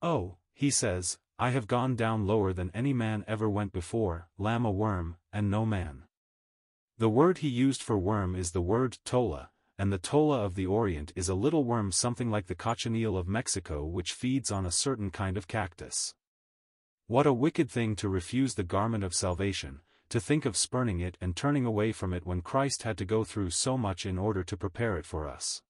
Oh, 0.00 0.38
he 0.54 0.70
says, 0.70 1.18
I 1.38 1.50
have 1.50 1.66
gone 1.66 1.94
down 1.94 2.26
lower 2.26 2.54
than 2.54 2.70
any 2.72 2.94
man 2.94 3.22
ever 3.28 3.50
went 3.50 3.74
before, 3.74 4.30
lamb 4.38 4.64
a 4.64 4.70
worm, 4.70 5.18
and 5.30 5.50
no 5.50 5.66
man. 5.66 6.07
The 6.98 7.08
word 7.08 7.38
he 7.38 7.48
used 7.48 7.80
for 7.80 7.96
worm 7.96 8.34
is 8.34 8.50
the 8.50 8.60
word 8.60 8.98
tola, 9.04 9.50
and 9.78 9.92
the 9.92 9.98
tola 9.98 10.44
of 10.44 10.56
the 10.56 10.66
Orient 10.66 11.12
is 11.14 11.28
a 11.28 11.34
little 11.34 11.62
worm 11.62 11.92
something 11.92 12.28
like 12.28 12.48
the 12.48 12.56
cochineal 12.56 13.16
of 13.16 13.28
Mexico 13.28 13.84
which 13.84 14.12
feeds 14.12 14.50
on 14.50 14.66
a 14.66 14.72
certain 14.72 15.12
kind 15.12 15.36
of 15.36 15.46
cactus. 15.46 16.16
What 17.06 17.24
a 17.24 17.32
wicked 17.32 17.70
thing 17.70 17.94
to 17.96 18.08
refuse 18.08 18.54
the 18.54 18.64
garment 18.64 19.04
of 19.04 19.14
salvation, 19.14 19.80
to 20.08 20.18
think 20.18 20.44
of 20.44 20.56
spurning 20.56 20.98
it 20.98 21.16
and 21.20 21.36
turning 21.36 21.64
away 21.64 21.92
from 21.92 22.12
it 22.12 22.26
when 22.26 22.42
Christ 22.42 22.82
had 22.82 22.98
to 22.98 23.04
go 23.04 23.22
through 23.22 23.50
so 23.50 23.78
much 23.78 24.04
in 24.04 24.18
order 24.18 24.42
to 24.42 24.56
prepare 24.56 24.96
it 24.96 25.06
for 25.06 25.28
us. 25.28 25.62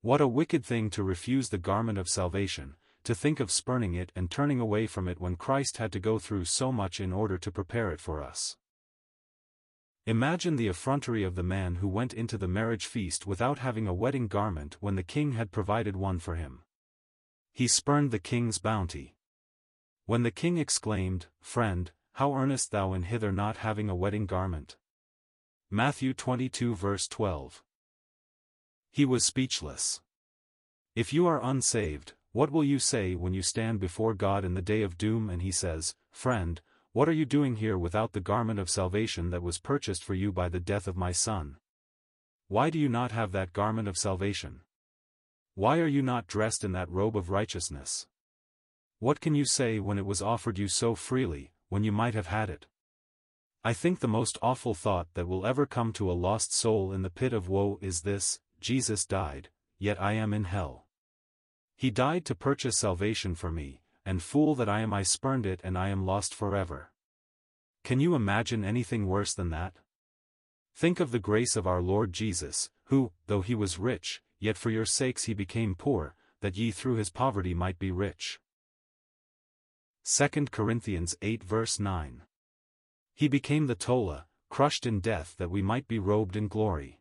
What 0.00 0.22
a 0.22 0.28
wicked 0.28 0.64
thing 0.64 0.88
to 0.90 1.02
refuse 1.02 1.50
the 1.50 1.58
garment 1.58 1.98
of 1.98 2.08
salvation, 2.08 2.76
to 3.04 3.14
think 3.14 3.38
of 3.38 3.50
spurning 3.50 3.92
it 3.92 4.12
and 4.16 4.30
turning 4.30 4.60
away 4.60 4.86
from 4.86 5.08
it 5.08 5.20
when 5.20 5.36
Christ 5.36 5.76
had 5.76 5.92
to 5.92 6.00
go 6.00 6.18
through 6.18 6.46
so 6.46 6.72
much 6.72 7.00
in 7.00 7.12
order 7.12 7.36
to 7.36 7.52
prepare 7.52 7.90
it 7.90 8.00
for 8.00 8.22
us. 8.22 8.56
Imagine 10.10 10.56
the 10.56 10.66
effrontery 10.66 11.22
of 11.22 11.36
the 11.36 11.44
man 11.44 11.76
who 11.76 11.86
went 11.86 12.12
into 12.12 12.36
the 12.36 12.48
marriage 12.48 12.84
feast 12.84 13.28
without 13.28 13.60
having 13.60 13.86
a 13.86 13.94
wedding 13.94 14.26
garment 14.26 14.76
when 14.80 14.96
the 14.96 15.04
king 15.04 15.34
had 15.34 15.52
provided 15.52 15.94
one 15.94 16.18
for 16.18 16.34
him. 16.34 16.64
He 17.52 17.68
spurned 17.68 18.10
the 18.10 18.18
king's 18.18 18.58
bounty. 18.58 19.14
When 20.06 20.24
the 20.24 20.32
king 20.32 20.58
exclaimed, 20.58 21.26
Friend, 21.40 21.92
how 22.14 22.34
earnest 22.34 22.72
thou 22.72 22.92
in 22.92 23.04
hither 23.04 23.30
not 23.30 23.58
having 23.58 23.88
a 23.88 23.94
wedding 23.94 24.26
garment? 24.26 24.76
Matthew 25.70 26.12
22 26.12 26.74
verse 26.74 27.06
12. 27.06 27.62
He 28.90 29.04
was 29.04 29.24
speechless. 29.24 30.00
If 30.96 31.12
you 31.12 31.28
are 31.28 31.40
unsaved, 31.40 32.14
what 32.32 32.50
will 32.50 32.64
you 32.64 32.80
say 32.80 33.14
when 33.14 33.32
you 33.32 33.42
stand 33.42 33.78
before 33.78 34.14
God 34.14 34.44
in 34.44 34.54
the 34.54 34.60
day 34.60 34.82
of 34.82 34.98
doom 34.98 35.30
and 35.30 35.40
he 35.40 35.52
says, 35.52 35.94
Friend, 36.10 36.60
what 36.92 37.08
are 37.08 37.12
you 37.12 37.24
doing 37.24 37.54
here 37.54 37.78
without 37.78 38.12
the 38.12 38.20
garment 38.20 38.58
of 38.58 38.68
salvation 38.68 39.30
that 39.30 39.42
was 39.42 39.58
purchased 39.58 40.02
for 40.02 40.14
you 40.14 40.32
by 40.32 40.48
the 40.48 40.58
death 40.58 40.88
of 40.88 40.96
my 40.96 41.12
son? 41.12 41.56
Why 42.48 42.68
do 42.68 42.80
you 42.80 42.88
not 42.88 43.12
have 43.12 43.30
that 43.30 43.52
garment 43.52 43.86
of 43.86 43.96
salvation? 43.96 44.62
Why 45.54 45.78
are 45.78 45.86
you 45.86 46.02
not 46.02 46.26
dressed 46.26 46.64
in 46.64 46.72
that 46.72 46.90
robe 46.90 47.16
of 47.16 47.30
righteousness? 47.30 48.08
What 48.98 49.20
can 49.20 49.36
you 49.36 49.44
say 49.44 49.78
when 49.78 49.98
it 49.98 50.06
was 50.06 50.20
offered 50.20 50.58
you 50.58 50.66
so 50.66 50.96
freely, 50.96 51.52
when 51.68 51.84
you 51.84 51.92
might 51.92 52.14
have 52.14 52.26
had 52.26 52.50
it? 52.50 52.66
I 53.62 53.72
think 53.72 54.00
the 54.00 54.08
most 54.08 54.36
awful 54.42 54.74
thought 54.74 55.06
that 55.14 55.28
will 55.28 55.46
ever 55.46 55.66
come 55.66 55.92
to 55.92 56.10
a 56.10 56.12
lost 56.12 56.52
soul 56.52 56.92
in 56.92 57.02
the 57.02 57.10
pit 57.10 57.32
of 57.32 57.48
woe 57.48 57.78
is 57.80 58.00
this, 58.00 58.40
Jesus 58.58 59.06
died, 59.06 59.48
yet 59.78 60.00
I 60.02 60.14
am 60.14 60.34
in 60.34 60.42
hell. 60.42 60.86
He 61.76 61.92
died 61.92 62.24
to 62.24 62.34
purchase 62.34 62.76
salvation 62.76 63.36
for 63.36 63.52
me, 63.52 63.79
and 64.04 64.22
fool 64.22 64.54
that 64.54 64.68
I 64.68 64.80
am 64.80 64.92
I 64.92 65.02
spurned 65.02 65.46
it 65.46 65.60
and 65.62 65.76
I 65.76 65.88
am 65.88 66.06
lost 66.06 66.34
forever. 66.34 66.90
Can 67.84 68.00
you 68.00 68.14
imagine 68.14 68.64
anything 68.64 69.06
worse 69.06 69.34
than 69.34 69.50
that? 69.50 69.74
Think 70.74 71.00
of 71.00 71.10
the 71.10 71.18
grace 71.18 71.56
of 71.56 71.66
our 71.66 71.82
Lord 71.82 72.12
Jesus, 72.12 72.70
who, 72.84 73.12
though 73.26 73.42
he 73.42 73.54
was 73.54 73.78
rich, 73.78 74.22
yet 74.38 74.56
for 74.56 74.70
your 74.70 74.86
sakes 74.86 75.24
he 75.24 75.34
became 75.34 75.74
poor, 75.74 76.14
that 76.40 76.56
ye 76.56 76.70
through 76.70 76.96
his 76.96 77.10
poverty 77.10 77.54
might 77.54 77.78
be 77.78 77.90
rich. 77.90 78.40
2 80.04 80.28
Corinthians 80.50 81.16
8 81.20 81.44
verse 81.44 81.78
9. 81.78 82.22
He 83.14 83.28
became 83.28 83.66
the 83.66 83.74
Tola, 83.74 84.26
crushed 84.48 84.86
in 84.86 85.00
death 85.00 85.34
that 85.38 85.50
we 85.50 85.62
might 85.62 85.86
be 85.86 85.98
robed 85.98 86.36
in 86.36 86.48
glory. 86.48 87.00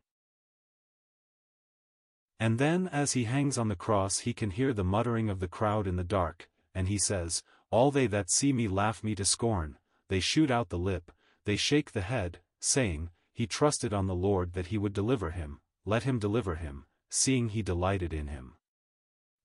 And 2.40 2.60
then 2.60 2.88
as 2.90 3.14
he 3.14 3.24
hangs 3.24 3.58
on 3.58 3.68
the 3.68 3.76
cross 3.76 4.20
he 4.20 4.34
can 4.34 4.52
hear 4.52 4.74
the 4.74 4.84
muttering 4.84 5.30
of 5.30 5.40
the 5.40 5.48
crowd 5.48 5.88
in 5.88 5.96
the 5.96 6.04
dark, 6.04 6.50
and 6.74 6.88
he 6.88 6.98
says, 6.98 7.44
All 7.72 7.92
they 7.92 8.08
that 8.08 8.30
see 8.30 8.54
me 8.54 8.68
laugh 8.68 9.04
me 9.04 9.16
to 9.16 9.26
scorn, 9.26 9.78
they 10.08 10.20
shoot 10.20 10.52
out 10.52 10.70
the 10.70 10.78
lip, 10.78 11.12
they 11.46 11.56
shake 11.56 11.92
the 11.92 12.02
head, 12.02 12.40
saying, 12.60 13.10
He 13.34 13.48
trusted 13.48 13.94
on 13.94 14.08
the 14.08 14.16
Lord 14.16 14.54
that 14.54 14.68
he 14.68 14.78
would 14.78 14.94
deliver 14.94 15.32
him, 15.32 15.60
let 15.86 16.04
him 16.04 16.20
deliver 16.20 16.56
him, 16.56 16.86
seeing 17.10 17.50
he 17.50 17.62
delighted 17.62 18.14
in 18.14 18.28
him. 18.28 18.54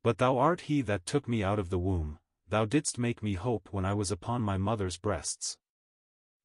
But 0.02 0.18
thou 0.18 0.38
art 0.38 0.62
he 0.62 0.82
that 0.82 1.06
took 1.06 1.28
me 1.28 1.42
out 1.42 1.58
of 1.58 1.70
the 1.70 1.78
womb, 1.78 2.18
thou 2.48 2.64
didst 2.64 2.98
make 2.98 3.22
me 3.22 3.34
hope 3.34 3.68
when 3.70 3.84
I 3.84 3.94
was 3.94 4.10
upon 4.10 4.42
my 4.42 4.58
mother's 4.58 4.98
breasts. 4.98 5.56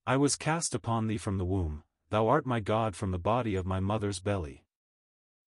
I 0.07 0.17
was 0.17 0.35
cast 0.35 0.73
upon 0.73 1.07
thee 1.07 1.17
from 1.17 1.37
the 1.37 1.45
womb, 1.45 1.83
thou 2.09 2.27
art 2.27 2.45
my 2.45 2.59
God 2.59 2.95
from 2.95 3.11
the 3.11 3.19
body 3.19 3.55
of 3.55 3.65
my 3.65 3.79
mother's 3.79 4.19
belly. 4.19 4.63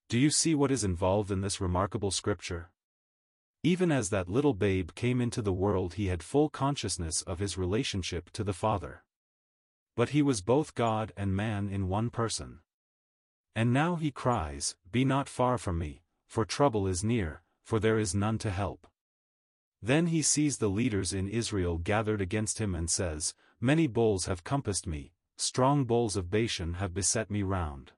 Do 0.08 0.18
you 0.18 0.30
see 0.30 0.54
what 0.54 0.70
is 0.70 0.84
involved 0.84 1.30
in 1.30 1.40
this 1.40 1.60
remarkable 1.60 2.10
scripture? 2.10 2.70
Even 3.64 3.92
as 3.92 4.10
that 4.10 4.28
little 4.28 4.54
babe 4.54 4.90
came 4.96 5.20
into 5.20 5.40
the 5.40 5.52
world 5.52 5.94
he 5.94 6.06
had 6.06 6.22
full 6.22 6.48
consciousness 6.48 7.22
of 7.22 7.38
his 7.38 7.56
relationship 7.56 8.30
to 8.30 8.42
the 8.42 8.52
Father. 8.52 9.04
But 9.94 10.08
he 10.08 10.20
was 10.20 10.40
both 10.40 10.74
God 10.74 11.12
and 11.16 11.36
man 11.36 11.68
in 11.68 11.86
one 11.86 12.10
person. 12.10 12.60
And 13.54 13.72
now 13.72 13.94
he 13.94 14.10
cries, 14.10 14.74
Be 14.90 15.04
not 15.04 15.28
far 15.28 15.58
from 15.58 15.78
me, 15.78 16.02
for 16.26 16.44
trouble 16.44 16.88
is 16.88 17.04
near, 17.04 17.42
for 17.62 17.78
there 17.78 17.98
is 18.00 18.14
none 18.14 18.38
to 18.38 18.50
help. 18.50 18.88
Then 19.80 20.06
he 20.06 20.22
sees 20.22 20.58
the 20.58 20.68
leaders 20.68 21.12
in 21.12 21.28
Israel 21.28 21.78
gathered 21.78 22.20
against 22.20 22.58
him 22.58 22.74
and 22.74 22.90
says, 22.90 23.34
Many 23.60 23.86
bulls 23.86 24.26
have 24.26 24.42
compassed 24.42 24.88
me, 24.88 25.12
strong 25.36 25.84
bulls 25.84 26.16
of 26.16 26.30
Bashan 26.30 26.74
have 26.74 26.94
beset 26.94 27.30
me 27.30 27.44
round. 27.44 27.92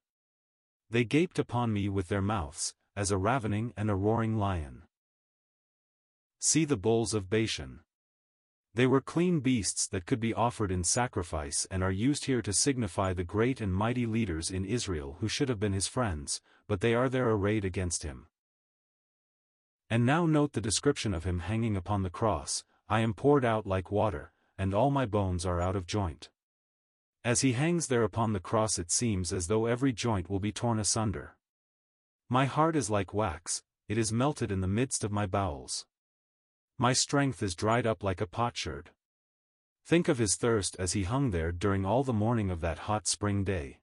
They 0.90 1.04
gaped 1.04 1.38
upon 1.38 1.72
me 1.72 1.88
with 1.88 2.08
their 2.08 2.22
mouths, 2.22 2.74
as 2.94 3.10
a 3.10 3.16
ravening 3.16 3.72
and 3.76 3.90
a 3.90 3.94
roaring 3.94 4.36
lion. 4.36 4.82
See 6.46 6.66
the 6.66 6.76
bulls 6.76 7.14
of 7.14 7.30
Bashan. 7.30 7.80
They 8.74 8.86
were 8.86 9.00
clean 9.00 9.40
beasts 9.40 9.86
that 9.86 10.04
could 10.04 10.20
be 10.20 10.34
offered 10.34 10.70
in 10.70 10.84
sacrifice 10.84 11.66
and 11.70 11.82
are 11.82 11.90
used 11.90 12.26
here 12.26 12.42
to 12.42 12.52
signify 12.52 13.14
the 13.14 13.24
great 13.24 13.62
and 13.62 13.72
mighty 13.72 14.04
leaders 14.04 14.50
in 14.50 14.66
Israel 14.66 15.16
who 15.20 15.26
should 15.26 15.48
have 15.48 15.58
been 15.58 15.72
his 15.72 15.86
friends, 15.86 16.42
but 16.68 16.82
they 16.82 16.94
are 16.94 17.08
there 17.08 17.30
arrayed 17.30 17.64
against 17.64 18.02
him. 18.02 18.26
And 19.88 20.04
now 20.04 20.26
note 20.26 20.52
the 20.52 20.60
description 20.60 21.14
of 21.14 21.24
him 21.24 21.38
hanging 21.38 21.78
upon 21.78 22.02
the 22.02 22.10
cross, 22.10 22.62
I 22.90 23.00
am 23.00 23.14
poured 23.14 23.46
out 23.46 23.66
like 23.66 23.90
water, 23.90 24.34
and 24.58 24.74
all 24.74 24.90
my 24.90 25.06
bones 25.06 25.46
are 25.46 25.62
out 25.62 25.76
of 25.76 25.86
joint. 25.86 26.28
As 27.24 27.40
he 27.40 27.52
hangs 27.52 27.86
there 27.86 28.02
upon 28.02 28.34
the 28.34 28.38
cross 28.38 28.78
it 28.78 28.90
seems 28.90 29.32
as 29.32 29.46
though 29.46 29.64
every 29.64 29.94
joint 29.94 30.28
will 30.28 30.40
be 30.40 30.52
torn 30.52 30.78
asunder. 30.78 31.38
My 32.28 32.44
heart 32.44 32.76
is 32.76 32.90
like 32.90 33.14
wax, 33.14 33.62
it 33.88 33.96
is 33.96 34.12
melted 34.12 34.52
in 34.52 34.60
the 34.60 34.68
midst 34.68 35.04
of 35.04 35.10
my 35.10 35.24
bowels. 35.24 35.86
My 36.84 36.92
strength 36.92 37.42
is 37.42 37.54
dried 37.54 37.86
up 37.86 38.02
like 38.02 38.20
a 38.20 38.26
potsherd. 38.26 38.90
Think 39.86 40.06
of 40.06 40.18
his 40.18 40.36
thirst 40.36 40.76
as 40.78 40.92
he 40.92 41.04
hung 41.04 41.30
there 41.30 41.50
during 41.50 41.86
all 41.86 42.04
the 42.04 42.12
morning 42.12 42.50
of 42.50 42.60
that 42.60 42.80
hot 42.80 43.06
spring 43.06 43.42
day. 43.42 43.78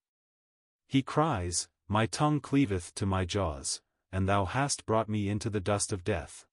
He 0.86 1.02
cries, 1.02 1.68
My 1.88 2.06
tongue 2.06 2.40
cleaveth 2.40 2.94
to 2.94 3.08
my 3.08 3.26
jaws, 3.26 3.82
and 4.12 4.30
thou 4.30 4.46
hast 4.46 4.86
brought 4.86 5.10
me 5.10 5.30
into 5.30 5.50
the 5.50 5.60
dust 5.60 5.92
of 5.92 6.04
death. 6.04 6.46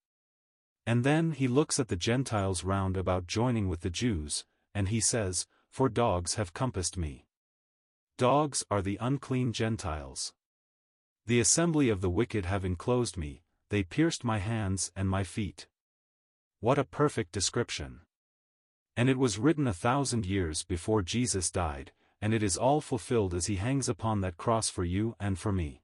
And 0.87 1.05
then 1.05 1.33
he 1.33 1.49
looks 1.49 1.78
at 1.78 1.88
the 1.88 1.97
Gentiles 1.97 2.64
round 2.64 2.97
about 2.97 3.26
joining 3.26 3.69
with 3.69 3.83
the 3.83 3.90
Jews, 3.90 4.47
and 4.75 4.88
he 4.88 5.00
says, 5.00 5.47
for 5.69 5.90
dogs 5.90 6.37
have 6.37 6.55
compassed 6.55 6.97
me. 6.97 7.26
Dogs 8.17 8.64
are 8.71 8.81
the 8.81 8.97
unclean 9.02 9.52
Gentiles. 9.52 10.33
The 11.26 11.40
assembly 11.40 11.90
of 11.90 12.00
the 12.00 12.09
wicked 12.09 12.47
have 12.47 12.64
enclosed 12.64 13.19
me, 13.19 13.43
they 13.69 13.83
pierced 13.83 14.25
my 14.25 14.38
hands 14.38 14.90
and 14.97 15.11
my 15.11 15.25
feet. 15.25 15.67
What 16.61 16.79
a 16.79 16.85
perfect 16.85 17.31
description. 17.31 18.00
And 18.97 19.09
it 19.09 19.17
was 19.17 19.38
written 19.38 19.69
a 19.69 19.73
thousand 19.73 20.27
years 20.27 20.65
before 20.65 21.03
Jesus 21.03 21.53
died, 21.53 21.93
and 22.21 22.35
it 22.35 22.43
is 22.43 22.57
all 22.57 22.81
fulfilled 22.81 23.33
as 23.33 23.47
he 23.47 23.57
hangs 23.57 23.88
upon 23.88 24.23
that 24.23 24.37
cross 24.37 24.69
for 24.69 24.85
you 24.85 25.15
and 25.21 25.38
for 25.38 25.53
me. 25.53 25.83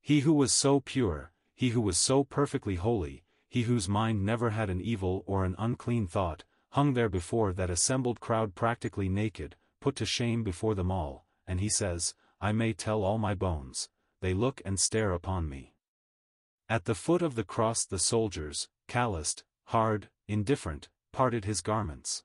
He 0.00 0.20
who 0.20 0.32
was 0.32 0.52
so 0.52 0.78
pure, 0.78 1.32
he 1.56 1.70
who 1.70 1.80
was 1.80 1.98
so 1.98 2.22
perfectly 2.22 2.76
holy, 2.76 3.24
he 3.48 3.62
whose 3.62 3.88
mind 3.88 4.24
never 4.24 4.50
had 4.50 4.70
an 4.70 4.80
evil 4.80 5.24
or 5.26 5.44
an 5.44 5.56
unclean 5.58 6.06
thought, 6.06 6.44
hung 6.70 6.94
there 6.94 7.08
before 7.08 7.52
that 7.52 7.70
assembled 7.70 8.20
crowd 8.20 8.54
practically 8.54 9.08
naked, 9.08 9.56
put 9.80 9.96
to 9.96 10.06
shame 10.06 10.44
before 10.44 10.76
them 10.76 10.92
all, 10.92 11.26
and 11.48 11.58
he 11.60 11.68
says, 11.68 12.14
I 12.40 12.52
may 12.52 12.72
tell 12.72 13.02
all 13.02 13.18
my 13.18 13.34
bones, 13.34 13.88
they 14.20 14.34
look 14.34 14.62
and 14.64 14.78
stare 14.78 15.10
upon 15.10 15.48
me. 15.48 15.75
At 16.68 16.84
the 16.84 16.94
foot 16.96 17.22
of 17.22 17.36
the 17.36 17.44
cross 17.44 17.84
the 17.84 17.98
soldiers, 17.98 18.68
calloused, 18.88 19.44
hard, 19.66 20.08
indifferent, 20.26 20.88
parted 21.12 21.44
his 21.44 21.60
garments. 21.60 22.24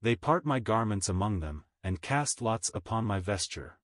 They 0.00 0.16
part 0.16 0.46
my 0.46 0.58
garments 0.58 1.08
among 1.08 1.40
them, 1.40 1.64
and 1.84 2.00
cast 2.00 2.40
lots 2.40 2.70
upon 2.74 3.04
my 3.04 3.18
vesture. 3.20 3.78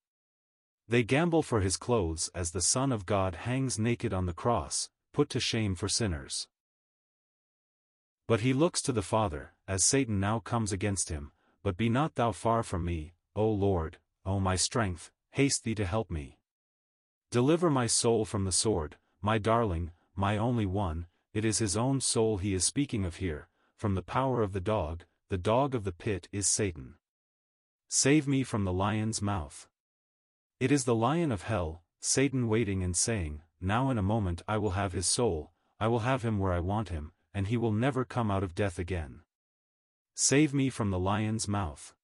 They 0.89 1.03
gamble 1.03 1.43
for 1.43 1.61
his 1.61 1.77
clothes 1.77 2.31
as 2.35 2.53
the 2.53 2.63
Son 2.63 2.93
of 2.93 3.05
God 3.05 3.35
hangs 3.35 3.79
naked 3.79 4.15
on 4.15 4.25
the 4.25 4.33
cross, 4.33 4.89
put 5.13 5.29
to 5.31 5.41
shame 5.41 5.75
for 5.75 5.89
sinners. 5.89 6.49
But 8.27 8.41
he 8.41 8.55
looks 8.55 8.81
to 8.83 8.93
the 8.93 9.03
Father, 9.03 9.53
as 9.67 9.85
Satan 9.85 10.19
now 10.19 10.39
comes 10.39 10.73
against 10.73 11.11
him, 11.11 11.33
but 11.63 11.77
be 11.77 11.91
not 11.91 12.15
thou 12.15 12.33
far 12.33 12.63
from 12.63 12.87
me, 12.87 13.13
O 13.37 13.51
Lord, 13.51 13.99
O 14.25 14.41
my 14.41 14.57
strength, 14.57 15.11
haste 15.33 15.65
thee 15.65 15.75
to 15.75 15.85
help 15.85 16.11
me. 16.11 16.39
Deliver 17.31 17.69
my 17.69 17.87
soul 17.87 18.25
from 18.25 18.45
the 18.45 18.53
sword, 18.53 18.97
my 19.21 19.39
darling, 19.39 19.91
my 20.15 20.37
only 20.37 20.67
one, 20.67 21.07
it 21.33 21.45
is 21.45 21.59
his 21.59 21.77
own 21.77 22.01
soul 22.01 22.39
he 22.39 22.55
is 22.55 22.65
speaking 22.65 23.05
of 23.05 23.17
here, 23.17 23.49
from 23.77 23.95
the 23.95 24.03
power 24.03 24.43
of 24.43 24.53
the 24.53 24.61
dog, 24.61 25.05
the 25.29 25.39
dog 25.39 25.75
of 25.75 25.85
the 25.85 25.93
pit 25.93 26.29
is 26.33 26.49
Satan. 26.49 26.95
Save 27.89 28.27
me 28.27 28.43
from 28.43 28.65
the 28.65 28.73
lion's 28.73 29.23
mouth. 29.23 29.69
It 30.61 30.73
is 30.73 30.85
the 30.85 30.95
lion 30.95 31.31
of 31.31 31.43
hell, 31.43 31.83
Satan 32.01 32.49
waiting 32.49 32.83
and 32.83 32.97
saying, 32.97 33.43
Now 33.61 33.91
in 33.91 33.99
a 33.99 34.03
moment 34.03 34.43
I 34.49 34.59
will 34.59 34.71
have 34.71 34.93
his 34.93 35.07
soul, 35.07 35.53
I 35.79 35.87
will 35.89 36.01
have 36.01 36.23
him 36.23 36.39
where 36.39 36.53
I 36.53 36.61
want 36.61 36.89
him, 36.89 37.13
and 37.33 37.47
he 37.47 37.57
will 37.57 37.73
never 37.73 38.05
come 38.05 38.31
out 38.31 38.43
of 38.43 38.55
death 38.55 38.79
again. 38.79 39.21
Save 40.15 40.53
me 40.53 40.71
from 40.71 40.91
the 40.91 40.99
lion's 40.99 41.47
mouth. 41.47 41.95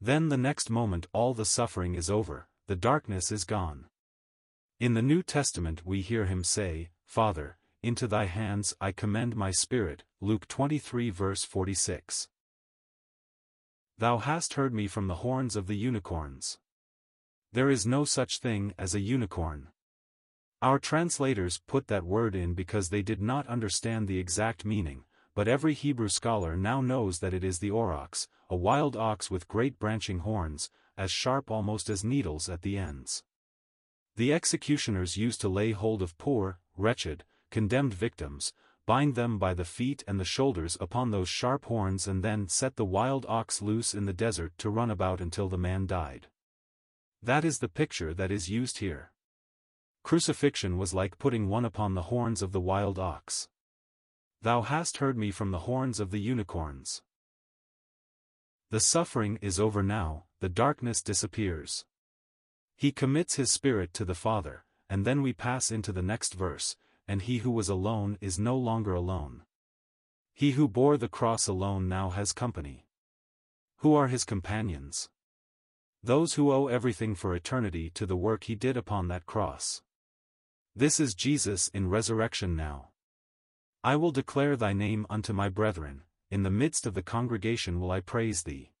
Then 0.00 0.28
the 0.28 0.36
next 0.36 0.68
moment 0.68 1.06
all 1.12 1.32
the 1.32 1.44
suffering 1.44 1.94
is 1.94 2.10
over, 2.10 2.48
the 2.66 2.76
darkness 2.76 3.32
is 3.32 3.44
gone. 3.44 3.86
In 4.82 4.94
the 4.94 5.00
New 5.00 5.22
Testament 5.22 5.86
we 5.86 6.00
hear 6.00 6.24
him 6.24 6.42
say, 6.42 6.90
Father, 7.04 7.56
into 7.84 8.08
thy 8.08 8.24
hands 8.24 8.74
I 8.80 8.90
commend 8.90 9.36
my 9.36 9.52
spirit, 9.52 10.02
Luke 10.20 10.48
23 10.48 11.08
verse 11.08 11.44
46. 11.44 12.26
Thou 13.98 14.18
hast 14.18 14.54
heard 14.54 14.74
me 14.74 14.88
from 14.88 15.06
the 15.06 15.22
horns 15.22 15.54
of 15.54 15.68
the 15.68 15.76
unicorns. 15.76 16.58
There 17.52 17.70
is 17.70 17.86
no 17.86 18.04
such 18.04 18.40
thing 18.40 18.74
as 18.76 18.92
a 18.92 18.98
unicorn. 18.98 19.68
Our 20.60 20.80
translators 20.80 21.60
put 21.64 21.86
that 21.86 22.02
word 22.02 22.34
in 22.34 22.54
because 22.54 22.88
they 22.88 23.02
did 23.02 23.22
not 23.22 23.46
understand 23.46 24.08
the 24.08 24.18
exact 24.18 24.64
meaning, 24.64 25.04
but 25.36 25.46
every 25.46 25.74
Hebrew 25.74 26.08
scholar 26.08 26.56
now 26.56 26.80
knows 26.80 27.20
that 27.20 27.32
it 27.32 27.44
is 27.44 27.60
the 27.60 27.70
aurochs, 27.70 28.26
a 28.50 28.56
wild 28.56 28.96
ox 28.96 29.30
with 29.30 29.46
great 29.46 29.78
branching 29.78 30.18
horns, 30.18 30.70
as 30.98 31.12
sharp 31.12 31.52
almost 31.52 31.88
as 31.88 32.02
needles 32.02 32.48
at 32.48 32.62
the 32.62 32.76
ends. 32.76 33.22
The 34.16 34.32
executioners 34.32 35.16
used 35.16 35.40
to 35.40 35.48
lay 35.48 35.72
hold 35.72 36.02
of 36.02 36.18
poor, 36.18 36.58
wretched, 36.76 37.24
condemned 37.50 37.94
victims, 37.94 38.52
bind 38.84 39.14
them 39.14 39.38
by 39.38 39.54
the 39.54 39.64
feet 39.64 40.04
and 40.06 40.20
the 40.20 40.24
shoulders 40.24 40.76
upon 40.80 41.10
those 41.10 41.28
sharp 41.28 41.64
horns 41.66 42.06
and 42.06 42.22
then 42.22 42.48
set 42.48 42.76
the 42.76 42.84
wild 42.84 43.24
ox 43.28 43.62
loose 43.62 43.94
in 43.94 44.04
the 44.04 44.12
desert 44.12 44.52
to 44.58 44.70
run 44.70 44.90
about 44.90 45.20
until 45.20 45.48
the 45.48 45.58
man 45.58 45.86
died. 45.86 46.26
That 47.22 47.44
is 47.44 47.58
the 47.58 47.68
picture 47.68 48.12
that 48.14 48.30
is 48.30 48.50
used 48.50 48.78
here. 48.78 49.12
Crucifixion 50.02 50.76
was 50.76 50.92
like 50.92 51.18
putting 51.18 51.48
one 51.48 51.64
upon 51.64 51.94
the 51.94 52.02
horns 52.02 52.42
of 52.42 52.52
the 52.52 52.60
wild 52.60 52.98
ox. 52.98 53.48
Thou 54.42 54.62
hast 54.62 54.96
heard 54.96 55.16
me 55.16 55.30
from 55.30 55.52
the 55.52 55.60
horns 55.60 56.00
of 56.00 56.10
the 56.10 56.20
unicorns. 56.20 57.02
The 58.70 58.80
suffering 58.80 59.38
is 59.40 59.60
over 59.60 59.82
now, 59.82 60.24
the 60.40 60.48
darkness 60.48 61.00
disappears. 61.00 61.84
He 62.82 62.90
commits 62.90 63.36
his 63.36 63.48
spirit 63.48 63.94
to 63.94 64.04
the 64.04 64.12
Father, 64.12 64.64
and 64.90 65.04
then 65.04 65.22
we 65.22 65.32
pass 65.32 65.70
into 65.70 65.92
the 65.92 66.02
next 66.02 66.34
verse, 66.34 66.74
and 67.06 67.22
he 67.22 67.38
who 67.38 67.52
was 67.52 67.68
alone 67.68 68.18
is 68.20 68.40
no 68.40 68.56
longer 68.56 68.92
alone. 68.92 69.42
He 70.34 70.50
who 70.58 70.66
bore 70.66 70.96
the 70.96 71.06
cross 71.06 71.46
alone 71.46 71.88
now 71.88 72.10
has 72.10 72.32
company. 72.32 72.88
Who 73.76 73.94
are 73.94 74.08
his 74.08 74.24
companions? 74.24 75.08
Those 76.02 76.34
who 76.34 76.50
owe 76.50 76.66
everything 76.66 77.14
for 77.14 77.36
eternity 77.36 77.88
to 77.90 78.04
the 78.04 78.16
work 78.16 78.42
he 78.42 78.56
did 78.56 78.76
upon 78.76 79.06
that 79.06 79.26
cross. 79.26 79.82
This 80.74 80.98
is 80.98 81.14
Jesus 81.14 81.68
in 81.68 81.88
resurrection 81.88 82.56
now. 82.56 82.88
I 83.84 83.94
will 83.94 84.10
declare 84.10 84.56
thy 84.56 84.72
name 84.72 85.06
unto 85.08 85.32
my 85.32 85.48
brethren, 85.48 86.02
in 86.32 86.42
the 86.42 86.50
midst 86.50 86.84
of 86.84 86.94
the 86.94 87.02
congregation 87.04 87.78
will 87.78 87.92
I 87.92 88.00
praise 88.00 88.42
thee. 88.42 88.71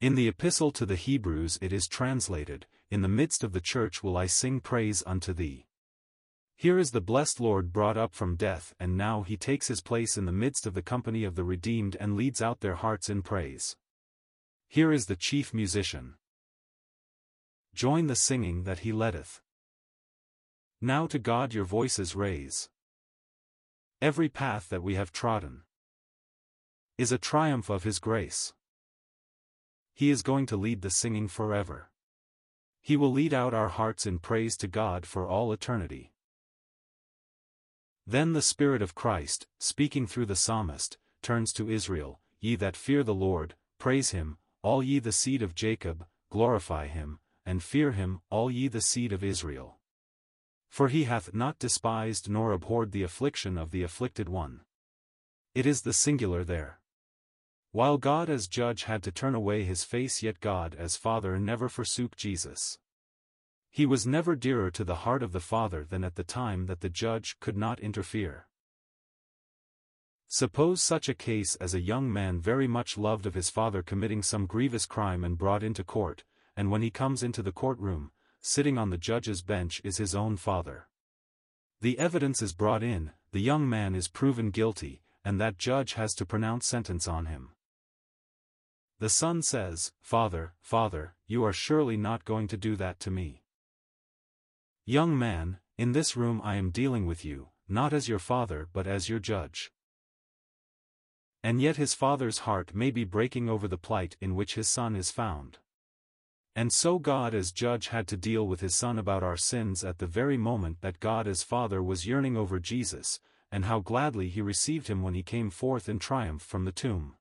In 0.00 0.14
the 0.14 0.28
epistle 0.28 0.70
to 0.72 0.86
the 0.86 0.94
Hebrews 0.94 1.58
it 1.60 1.72
is 1.72 1.88
translated, 1.88 2.66
In 2.88 3.02
the 3.02 3.08
midst 3.08 3.42
of 3.42 3.52
the 3.52 3.60
church 3.60 4.00
will 4.00 4.16
I 4.16 4.26
sing 4.26 4.60
praise 4.60 5.02
unto 5.04 5.32
thee. 5.32 5.66
Here 6.54 6.78
is 6.78 6.92
the 6.92 7.00
blessed 7.00 7.40
Lord 7.40 7.72
brought 7.72 7.96
up 7.96 8.14
from 8.14 8.36
death 8.36 8.72
and 8.78 8.96
now 8.96 9.22
he 9.22 9.36
takes 9.36 9.66
his 9.66 9.80
place 9.80 10.16
in 10.16 10.24
the 10.24 10.30
midst 10.30 10.66
of 10.66 10.74
the 10.74 10.82
company 10.82 11.24
of 11.24 11.34
the 11.34 11.42
redeemed 11.42 11.96
and 11.98 12.16
leads 12.16 12.40
out 12.40 12.60
their 12.60 12.76
hearts 12.76 13.10
in 13.10 13.22
praise. 13.22 13.74
Here 14.68 14.92
is 14.92 15.06
the 15.06 15.16
chief 15.16 15.52
musician. 15.52 16.14
Join 17.74 18.06
the 18.06 18.14
singing 18.14 18.62
that 18.64 18.80
he 18.80 18.92
leadeth. 18.92 19.40
Now 20.80 21.08
to 21.08 21.18
God 21.18 21.54
your 21.54 21.64
voices 21.64 22.14
raise. 22.14 22.68
Every 24.00 24.28
path 24.28 24.68
that 24.68 24.84
we 24.84 24.94
have 24.94 25.10
trodden 25.10 25.62
is 26.96 27.10
a 27.10 27.18
triumph 27.18 27.68
of 27.68 27.82
his 27.82 27.98
grace. 27.98 28.52
He 29.98 30.10
is 30.10 30.22
going 30.22 30.46
to 30.46 30.56
lead 30.56 30.82
the 30.82 30.90
singing 30.90 31.26
forever. 31.26 31.90
He 32.80 32.96
will 32.96 33.10
lead 33.10 33.34
out 33.34 33.52
our 33.52 33.66
hearts 33.66 34.06
in 34.06 34.20
praise 34.20 34.56
to 34.58 34.68
God 34.68 35.04
for 35.04 35.26
all 35.26 35.50
eternity. 35.50 36.12
Then 38.06 38.32
the 38.32 38.40
Spirit 38.40 38.80
of 38.80 38.94
Christ, 38.94 39.48
speaking 39.58 40.06
through 40.06 40.26
the 40.26 40.36
psalmist, 40.36 40.98
turns 41.20 41.52
to 41.54 41.68
Israel, 41.68 42.20
Ye 42.38 42.54
that 42.54 42.76
fear 42.76 43.02
the 43.02 43.12
Lord, 43.12 43.56
praise 43.78 44.12
him, 44.12 44.38
all 44.62 44.84
ye 44.84 45.00
the 45.00 45.10
seed 45.10 45.42
of 45.42 45.56
Jacob, 45.56 46.06
glorify 46.30 46.86
him, 46.86 47.18
and 47.44 47.60
fear 47.60 47.90
him, 47.90 48.20
all 48.30 48.52
ye 48.52 48.68
the 48.68 48.80
seed 48.80 49.12
of 49.12 49.24
Israel. 49.24 49.80
For 50.68 50.86
he 50.86 51.04
hath 51.04 51.34
not 51.34 51.58
despised 51.58 52.30
nor 52.30 52.52
abhorred 52.52 52.92
the 52.92 53.02
affliction 53.02 53.58
of 53.58 53.72
the 53.72 53.82
afflicted 53.82 54.28
one. 54.28 54.60
It 55.56 55.66
is 55.66 55.82
the 55.82 55.92
singular 55.92 56.44
there. 56.44 56.78
While 57.72 57.98
God 57.98 58.30
as 58.30 58.48
judge 58.48 58.84
had 58.84 59.02
to 59.02 59.12
turn 59.12 59.34
away 59.34 59.62
his 59.62 59.84
face 59.84 60.22
yet 60.22 60.40
God 60.40 60.74
as 60.74 60.96
Father 60.96 61.38
never 61.38 61.68
forsook 61.68 62.16
Jesus. 62.16 62.78
He 63.70 63.84
was 63.84 64.06
never 64.06 64.34
dearer 64.34 64.70
to 64.70 64.84
the 64.84 64.96
heart 64.96 65.22
of 65.22 65.32
the 65.32 65.40
Father 65.40 65.84
than 65.84 66.02
at 66.02 66.14
the 66.14 66.24
time 66.24 66.66
that 66.66 66.80
the 66.80 66.88
judge 66.88 67.36
could 67.40 67.56
not 67.56 67.78
interfere. 67.80 68.46
Suppose 70.26 70.82
such 70.82 71.08
a 71.08 71.14
case 71.14 71.56
as 71.56 71.74
a 71.74 71.80
young 71.80 72.12
man 72.12 72.40
very 72.40 72.66
much 72.66 72.98
loved 72.98 73.26
of 73.26 73.34
his 73.34 73.50
father 73.50 73.82
committing 73.82 74.22
some 74.22 74.46
grievous 74.46 74.84
crime 74.84 75.22
and 75.24 75.38
brought 75.38 75.62
into 75.62 75.84
court, 75.84 76.24
and 76.56 76.70
when 76.70 76.82
he 76.82 76.90
comes 76.90 77.22
into 77.22 77.42
the 77.42 77.52
courtroom, 77.52 78.10
sitting 78.40 78.76
on 78.76 78.90
the 78.90 78.98
judge's 78.98 79.42
bench 79.42 79.80
is 79.84 79.98
his 79.98 80.14
own 80.14 80.36
father. 80.36 80.88
The 81.80 81.98
evidence 81.98 82.42
is 82.42 82.52
brought 82.52 82.82
in, 82.82 83.12
the 83.32 83.40
young 83.40 83.68
man 83.68 83.94
is 83.94 84.08
proven 84.08 84.50
guilty, 84.50 85.02
and 85.24 85.40
that 85.40 85.58
judge 85.58 85.94
has 85.94 86.14
to 86.14 86.26
pronounce 86.26 86.66
sentence 86.66 87.06
on 87.06 87.26
him. 87.26 87.50
The 89.00 89.08
son 89.08 89.42
says, 89.42 89.92
Father, 90.00 90.54
Father, 90.60 91.14
you 91.28 91.44
are 91.44 91.52
surely 91.52 91.96
not 91.96 92.24
going 92.24 92.48
to 92.48 92.56
do 92.56 92.74
that 92.76 92.98
to 93.00 93.12
me. 93.12 93.42
Young 94.84 95.16
man, 95.16 95.58
in 95.76 95.92
this 95.92 96.16
room 96.16 96.40
I 96.42 96.56
am 96.56 96.70
dealing 96.70 97.06
with 97.06 97.24
you, 97.24 97.50
not 97.68 97.92
as 97.92 98.08
your 98.08 98.18
father 98.18 98.68
but 98.72 98.88
as 98.88 99.08
your 99.08 99.20
judge. 99.20 99.70
And 101.44 101.60
yet 101.60 101.76
his 101.76 101.94
father's 101.94 102.38
heart 102.38 102.74
may 102.74 102.90
be 102.90 103.04
breaking 103.04 103.48
over 103.48 103.68
the 103.68 103.78
plight 103.78 104.16
in 104.20 104.34
which 104.34 104.56
his 104.56 104.68
son 104.68 104.96
is 104.96 105.12
found. 105.12 105.58
And 106.56 106.72
so 106.72 106.98
God 106.98 107.34
as 107.34 107.52
judge 107.52 107.88
had 107.88 108.08
to 108.08 108.16
deal 108.16 108.48
with 108.48 108.60
his 108.60 108.74
son 108.74 108.98
about 108.98 109.22
our 109.22 109.36
sins 109.36 109.84
at 109.84 109.98
the 109.98 110.08
very 110.08 110.36
moment 110.36 110.80
that 110.80 110.98
God 110.98 111.28
as 111.28 111.44
father 111.44 111.80
was 111.80 112.04
yearning 112.04 112.36
over 112.36 112.58
Jesus, 112.58 113.20
and 113.52 113.66
how 113.66 113.78
gladly 113.78 114.28
he 114.28 114.42
received 114.42 114.88
him 114.88 115.02
when 115.02 115.14
he 115.14 115.22
came 115.22 115.50
forth 115.50 115.88
in 115.88 116.00
triumph 116.00 116.42
from 116.42 116.64
the 116.64 116.72
tomb. 116.72 117.14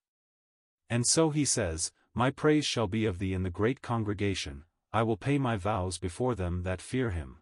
And 0.90 1.06
so 1.06 1.30
he 1.30 1.46
says, 1.46 1.92
My 2.14 2.32
praise 2.32 2.66
shall 2.66 2.88
be 2.88 3.06
of 3.06 3.20
thee 3.20 3.34
in 3.34 3.44
the 3.44 3.50
great 3.50 3.82
congregation, 3.82 4.64
I 4.94 5.04
will 5.04 5.18
pay 5.18 5.38
my 5.38 5.58
vows 5.58 5.98
before 5.98 6.36
them 6.36 6.64
that 6.64 6.82
fear 6.82 7.12
him. 7.12 7.38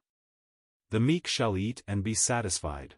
The 0.90 1.00
meek 1.00 1.28
shall 1.28 1.58
eat 1.58 1.84
and 1.88 2.04
be 2.04 2.14
satisfied. 2.14 2.96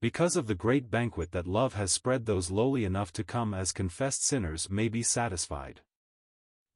Because 0.00 0.36
of 0.36 0.46
the 0.46 0.54
great 0.54 0.90
banquet 0.90 1.32
that 1.32 1.46
love 1.46 1.74
has 1.74 1.90
spread 1.90 2.26
those 2.26 2.50
lowly 2.50 2.84
enough 2.84 3.12
to 3.14 3.24
come 3.24 3.54
as 3.54 3.72
confessed 3.72 4.24
sinners 4.24 4.68
may 4.68 4.88
be 4.88 5.02
satisfied. 5.02 5.80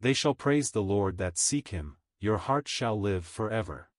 They 0.01 0.15
shall 0.15 0.35
praise 0.35 0.71
the 0.71 0.83
Lord 0.83 1.19
that 1.19 1.37
seek 1.37 1.69
him, 1.69 1.97
your 2.19 2.39
heart 2.39 2.67
shall 2.67 2.99
live 2.99 3.27
forever. 3.27 3.91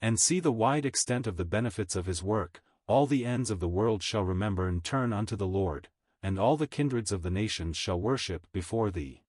And 0.00 0.20
see 0.20 0.38
the 0.38 0.52
wide 0.52 0.86
extent 0.86 1.26
of 1.26 1.36
the 1.36 1.44
benefits 1.44 1.96
of 1.96 2.06
his 2.06 2.22
work, 2.22 2.62
all 2.86 3.06
the 3.06 3.26
ends 3.26 3.50
of 3.50 3.58
the 3.58 3.68
world 3.68 4.02
shall 4.02 4.22
remember 4.22 4.68
and 4.68 4.82
turn 4.84 5.12
unto 5.12 5.34
the 5.34 5.46
Lord, 5.46 5.88
and 6.22 6.38
all 6.38 6.56
the 6.56 6.66
kindreds 6.66 7.12
of 7.12 7.22
the 7.22 7.30
nations 7.30 7.76
shall 7.76 8.00
worship 8.00 8.46
before 8.52 8.90
thee. 8.90 9.22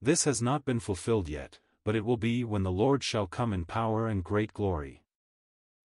This 0.00 0.24
has 0.24 0.42
not 0.42 0.64
been 0.64 0.80
fulfilled 0.80 1.28
yet, 1.28 1.58
but 1.84 1.96
it 1.96 2.04
will 2.04 2.16
be 2.16 2.44
when 2.44 2.62
the 2.62 2.72
Lord 2.72 3.02
shall 3.02 3.26
come 3.26 3.52
in 3.52 3.64
power 3.64 4.06
and 4.06 4.24
great 4.24 4.52
glory. 4.52 5.04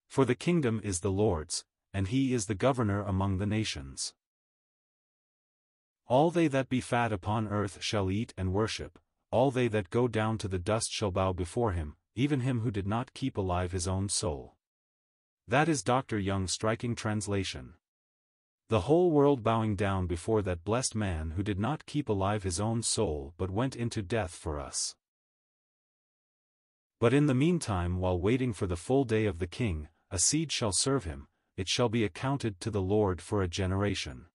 For 0.08 0.25
the 0.25 0.36
kingdom 0.36 0.82
is 0.84 1.01
the 1.01 1.12
Lord's, 1.12 1.65
and 1.93 2.08
he 2.08 2.34
is 2.34 2.45
the 2.45 2.55
governor 2.55 3.01
among 3.03 3.38
the 3.38 3.45
nations. 3.45 4.13
All 6.08 6.32
they 6.32 6.47
that 6.47 6.69
be 6.69 6.82
fat 6.82 7.12
upon 7.12 7.47
earth 7.47 7.84
shall 7.84 8.10
eat 8.10 8.34
and 8.38 8.51
worship, 8.51 8.97
all 9.32 9.51
they 9.51 9.67
that 9.67 9.91
go 9.91 10.08
down 10.08 10.38
to 10.39 10.47
the 10.47 10.58
dust 10.58 10.91
shall 10.91 11.12
bow 11.12 11.34
before 11.34 11.73
him, 11.73 11.95
even 12.15 12.39
him 12.39 12.62
who 12.62 12.71
did 12.71 12.88
not 12.88 13.13
keep 13.13 13.38
alive 13.38 13.71
his 13.71 13.88
own 13.88 14.10
soul. 14.10 14.55
That 15.47 15.69
is 15.69 15.84
Dr. 15.84 16.17
Young's 16.17 16.51
striking 16.51 16.95
translation. 16.95 17.75
The 18.69 18.82
whole 18.82 19.10
world 19.10 19.41
bowing 19.41 19.75
down 19.75 20.05
before 20.05 20.43
that 20.43 20.63
blessed 20.63 20.93
man 20.93 21.32
who 21.32 21.41
did 21.41 21.58
not 21.58 21.88
keep 21.88 22.08
alive 22.08 22.43
his 22.43 22.60
own 22.60 22.84
soul 22.84 23.34
but 23.36 23.49
went 23.49 23.75
into 23.75 24.03
death 24.03 24.29
for 24.29 24.60
us. 24.60 24.95
But 26.99 27.12
in 27.12 27.25
the 27.25 27.34
meantime 27.34 27.97
while 27.97 28.19
waiting 28.19 28.53
for 28.53 28.67
the 28.67 28.77
full 28.77 29.05
day 29.05 29.25
of 29.25 29.39
the 29.39 29.47
king, 29.47 29.88
a 30.12 30.19
seed 30.19 30.51
shall 30.51 30.71
serve 30.71 31.05
him, 31.05 31.27
it 31.58 31.67
shall 31.67 31.89
be 31.89 32.03
accounted 32.03 32.60
to 32.62 32.69
the 32.69 32.82
Lord 32.82 33.21
for 33.21 33.41
a 33.41 33.47
generation. 33.47 34.27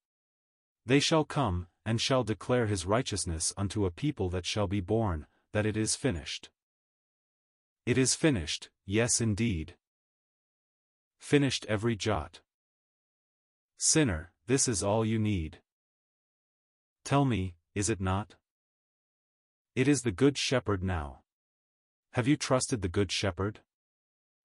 They 0.85 0.99
shall 0.99 1.25
come, 1.25 1.69
and 1.87 2.01
shall 2.01 2.25
declare 2.25 2.67
his 2.67 2.87
righteousness 2.87 3.53
unto 3.57 3.87
a 3.87 3.91
people 3.93 4.31
that 4.31 4.47
shall 4.47 4.67
be 4.67 4.81
born, 4.81 5.27
that 5.53 5.65
it 5.65 5.77
is 5.77 5.95
finished. 5.95 6.51
It 7.87 7.97
is 7.97 8.17
finished, 8.17 8.69
yes 8.85 9.21
indeed. 9.21 9.77
Finished 11.21 11.65
every 11.69 11.95
jot. 11.95 12.41
Sinner, 13.87 14.33
this 14.47 14.67
is 14.67 14.83
all 14.83 15.05
you 15.05 15.19
need. 15.19 15.59
Tell 17.05 17.27
me, 17.27 17.57
is 17.75 17.91
it 17.91 18.01
not? 18.01 18.37
It 19.75 19.87
is 19.89 20.01
the 20.01 20.11
Good 20.11 20.39
Shepherd 20.39 20.83
now. 20.83 21.21
Have 22.13 22.27
you 22.27 22.39
trusted 22.39 22.81
the 22.81 22.89
Good 22.89 23.13
Shepherd? 23.13 23.61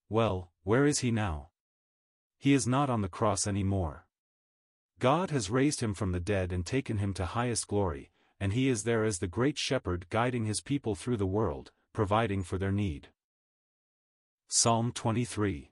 Well, 0.10 0.52
where 0.64 0.86
is 0.86 1.00
he 1.00 1.10
now? 1.10 1.52
He 2.38 2.54
is 2.54 2.68
not 2.68 2.90
on 2.90 3.00
the 3.00 3.08
cross 3.08 3.48
any 3.48 3.64
more. 3.64 4.08
God 5.00 5.32
has 5.32 5.50
raised 5.50 5.80
him 5.80 5.94
from 5.94 6.12
the 6.12 6.20
dead 6.20 6.52
and 6.52 6.66
taken 6.66 6.98
him 6.98 7.14
to 7.14 7.28
highest 7.28 7.70
glory, 7.70 8.12
and 8.42 8.52
he 8.52 8.68
is 8.68 8.84
there 8.84 9.06
as 9.06 9.20
the 9.20 9.28
great 9.28 9.58
shepherd 9.58 10.10
guiding 10.10 10.48
his 10.48 10.60
people 10.60 10.96
through 10.96 11.16
the 11.16 11.26
world, 11.26 11.72
providing 11.94 12.44
for 12.44 12.58
their 12.58 12.74
need. 12.74 13.08
Psalm 14.50 14.92
23 14.92 15.72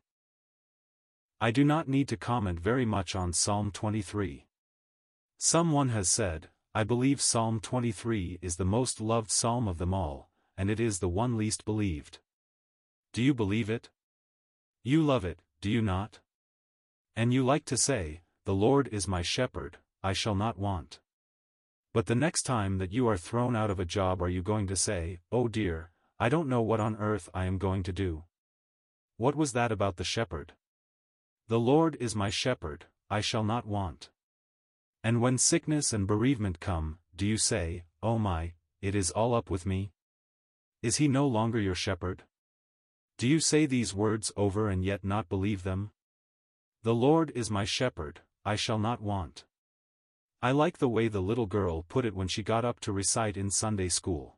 I 1.40 1.52
do 1.52 1.64
not 1.64 1.88
need 1.88 2.08
to 2.08 2.18
comment 2.18 2.60
very 2.60 2.84
much 2.84 3.16
on 3.16 3.32
Psalm 3.32 3.70
23. 3.70 4.48
Someone 5.38 5.90
has 5.90 6.10
said, 6.10 6.50
I 6.74 6.84
believe 6.84 7.22
Psalm 7.22 7.60
23 7.60 8.40
is 8.42 8.56
the 8.56 8.66
most 8.66 9.00
loved 9.00 9.30
psalm 9.30 9.68
of 9.68 9.78
them 9.78 9.94
all, 9.94 10.32
and 10.58 10.72
it 10.72 10.80
is 10.80 10.98
the 10.98 11.08
one 11.08 11.38
least 11.38 11.64
believed. 11.64 12.18
Do 13.14 13.22
you 13.22 13.36
believe 13.36 13.70
it? 13.70 13.92
You 14.84 15.04
love 15.04 15.24
it, 15.26 15.44
do 15.62 15.70
you 15.70 15.80
not? 15.80 16.22
And 17.16 17.32
you 17.32 17.46
like 17.46 17.66
to 17.66 17.78
say, 17.78 18.22
The 18.46 18.56
Lord 18.56 18.90
is 18.92 19.08
my 19.08 19.22
shepherd, 19.22 19.78
I 20.02 20.14
shall 20.14 20.36
not 20.36 20.58
want. 20.58 21.00
But 21.94 22.08
the 22.08 22.16
next 22.16 22.44
time 22.48 22.80
that 22.80 22.94
you 22.94 23.08
are 23.08 23.18
thrown 23.18 23.56
out 23.56 23.70
of 23.70 23.80
a 23.80 23.86
job 23.86 24.24
are 24.24 24.30
you 24.30 24.42
going 24.42 24.66
to 24.68 24.76
say, 24.76 25.20
Oh 25.32 25.48
dear, 25.48 25.92
I 26.20 26.30
don't 26.30 26.50
know 26.50 26.64
what 26.64 26.80
on 26.80 26.96
earth 26.96 27.30
I 27.32 27.46
am 27.46 27.60
going 27.60 27.84
to 27.84 27.94
do? 27.94 28.24
What 29.18 29.36
was 29.36 29.54
that 29.54 29.72
about 29.72 29.98
the 29.98 30.04
shepherd? 30.04 30.54
The 31.50 31.60
Lord 31.60 31.96
is 32.02 32.14
my 32.14 32.30
shepherd, 32.30 32.88
I 33.10 33.22
shall 33.22 33.44
not 33.44 33.66
want. 33.66 34.10
And 35.02 35.22
when 35.22 35.38
sickness 35.38 35.94
and 35.94 36.06
bereavement 36.06 36.60
come, 36.60 37.00
do 37.16 37.26
you 37.26 37.38
say, 37.38 37.84
Oh 38.04 38.18
my, 38.20 38.54
it 38.82 38.96
is 38.96 39.12
all 39.12 39.34
up 39.34 39.50
with 39.50 39.66
me? 39.66 39.94
Is 40.82 40.98
he 40.98 41.08
no 41.08 41.26
longer 41.26 41.60
your 41.60 41.74
shepherd? 41.74 42.24
Do 43.18 43.28
you 43.30 43.40
say 43.40 43.66
these 43.66 43.94
words 43.96 44.32
over 44.36 44.68
and 44.70 44.84
yet 44.84 45.06
not 45.06 45.30
believe 45.30 45.64
them? 45.64 45.92
The 46.84 46.94
Lord 46.94 47.32
is 47.34 47.50
my 47.50 47.64
shepherd, 47.64 48.20
I 48.44 48.58
shall 48.58 48.78
not 48.78 49.02
want. 49.02 49.46
I 50.42 50.52
like 50.52 50.80
the 50.80 50.90
way 50.90 51.08
the 51.08 51.22
little 51.22 51.48
girl 51.48 51.84
put 51.84 52.04
it 52.04 52.14
when 52.14 52.28
she 52.28 52.44
got 52.44 52.66
up 52.66 52.82
to 52.82 52.92
recite 52.92 53.38
in 53.38 53.52
Sunday 53.52 53.88
school. 53.88 54.36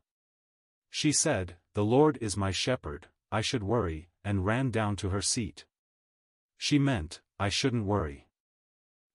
She 0.90 1.10
said, 1.10 1.56
The 1.74 1.84
Lord 1.84 2.18
is 2.20 2.36
my 2.36 2.52
shepherd, 2.52 3.08
I 3.32 3.40
should 3.40 3.64
worry, 3.64 4.10
and 4.24 4.46
ran 4.46 4.70
down 4.70 4.94
to 4.96 5.08
her 5.08 5.20
seat. 5.20 5.64
She 6.62 6.78
meant, 6.78 7.22
I 7.38 7.48
shouldn't 7.48 7.86
worry. 7.86 8.28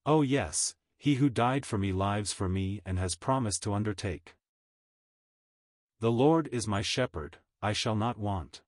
Oh 0.04 0.24
yes, 0.24 0.74
he 0.98 1.16
who 1.16 1.30
died 1.30 1.64
for 1.64 1.78
me 1.78 1.94
lives 1.94 2.34
for 2.34 2.50
me 2.50 2.82
and 2.88 2.98
has 2.98 3.14
promised 3.16 3.62
to 3.64 3.74
undertake. 3.76 4.36
The 6.00 6.12
Lord 6.12 6.50
is 6.52 6.68
my 6.68 6.82
shepherd, 6.82 7.38
I 7.62 7.72
shall 7.72 7.96
not 7.96 8.18
want. 8.18 8.64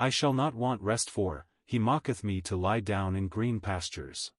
I 0.00 0.10
shall 0.10 0.32
not 0.32 0.52
want 0.52 0.82
rest 0.82 1.08
for, 1.08 1.46
he 1.64 1.78
mocketh 1.78 2.24
me 2.24 2.40
to 2.40 2.56
lie 2.56 2.80
down 2.80 3.14
in 3.14 3.28
green 3.28 3.60
pastures. 3.60 4.32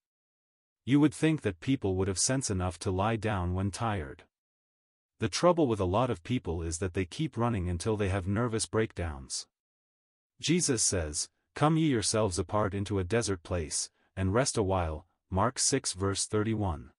You 0.84 1.00
would 1.00 1.14
think 1.14 1.44
that 1.44 1.62
people 1.62 1.96
would 1.96 2.10
have 2.10 2.20
sense 2.20 2.50
enough 2.50 2.78
to 2.80 2.92
lie 2.92 3.16
down 3.16 3.54
when 3.54 3.72
tired. 3.72 4.26
The 5.20 5.30
trouble 5.30 5.68
with 5.68 5.80
a 5.80 5.86
lot 5.86 6.10
of 6.10 6.22
people 6.22 6.62
is 6.62 6.80
that 6.80 6.96
they 6.96 7.06
keep 7.06 7.38
running 7.38 7.70
until 7.70 7.96
they 7.96 8.10
have 8.10 8.28
nervous 8.28 8.66
breakdowns. 8.66 9.48
Jesus 10.42 10.84
says, 10.84 11.30
Come 11.58 11.76
ye 11.76 11.88
yourselves 11.88 12.38
apart 12.38 12.76
into 12.76 13.00
a 13.00 13.04
desert 13.04 13.42
place, 13.42 13.90
and 14.16 14.32
rest 14.32 14.60
a 14.60 14.62
while, 14.62 15.08
Mark 15.32 15.58
6 15.58 15.94
verse 15.94 16.28
31. 16.28 16.92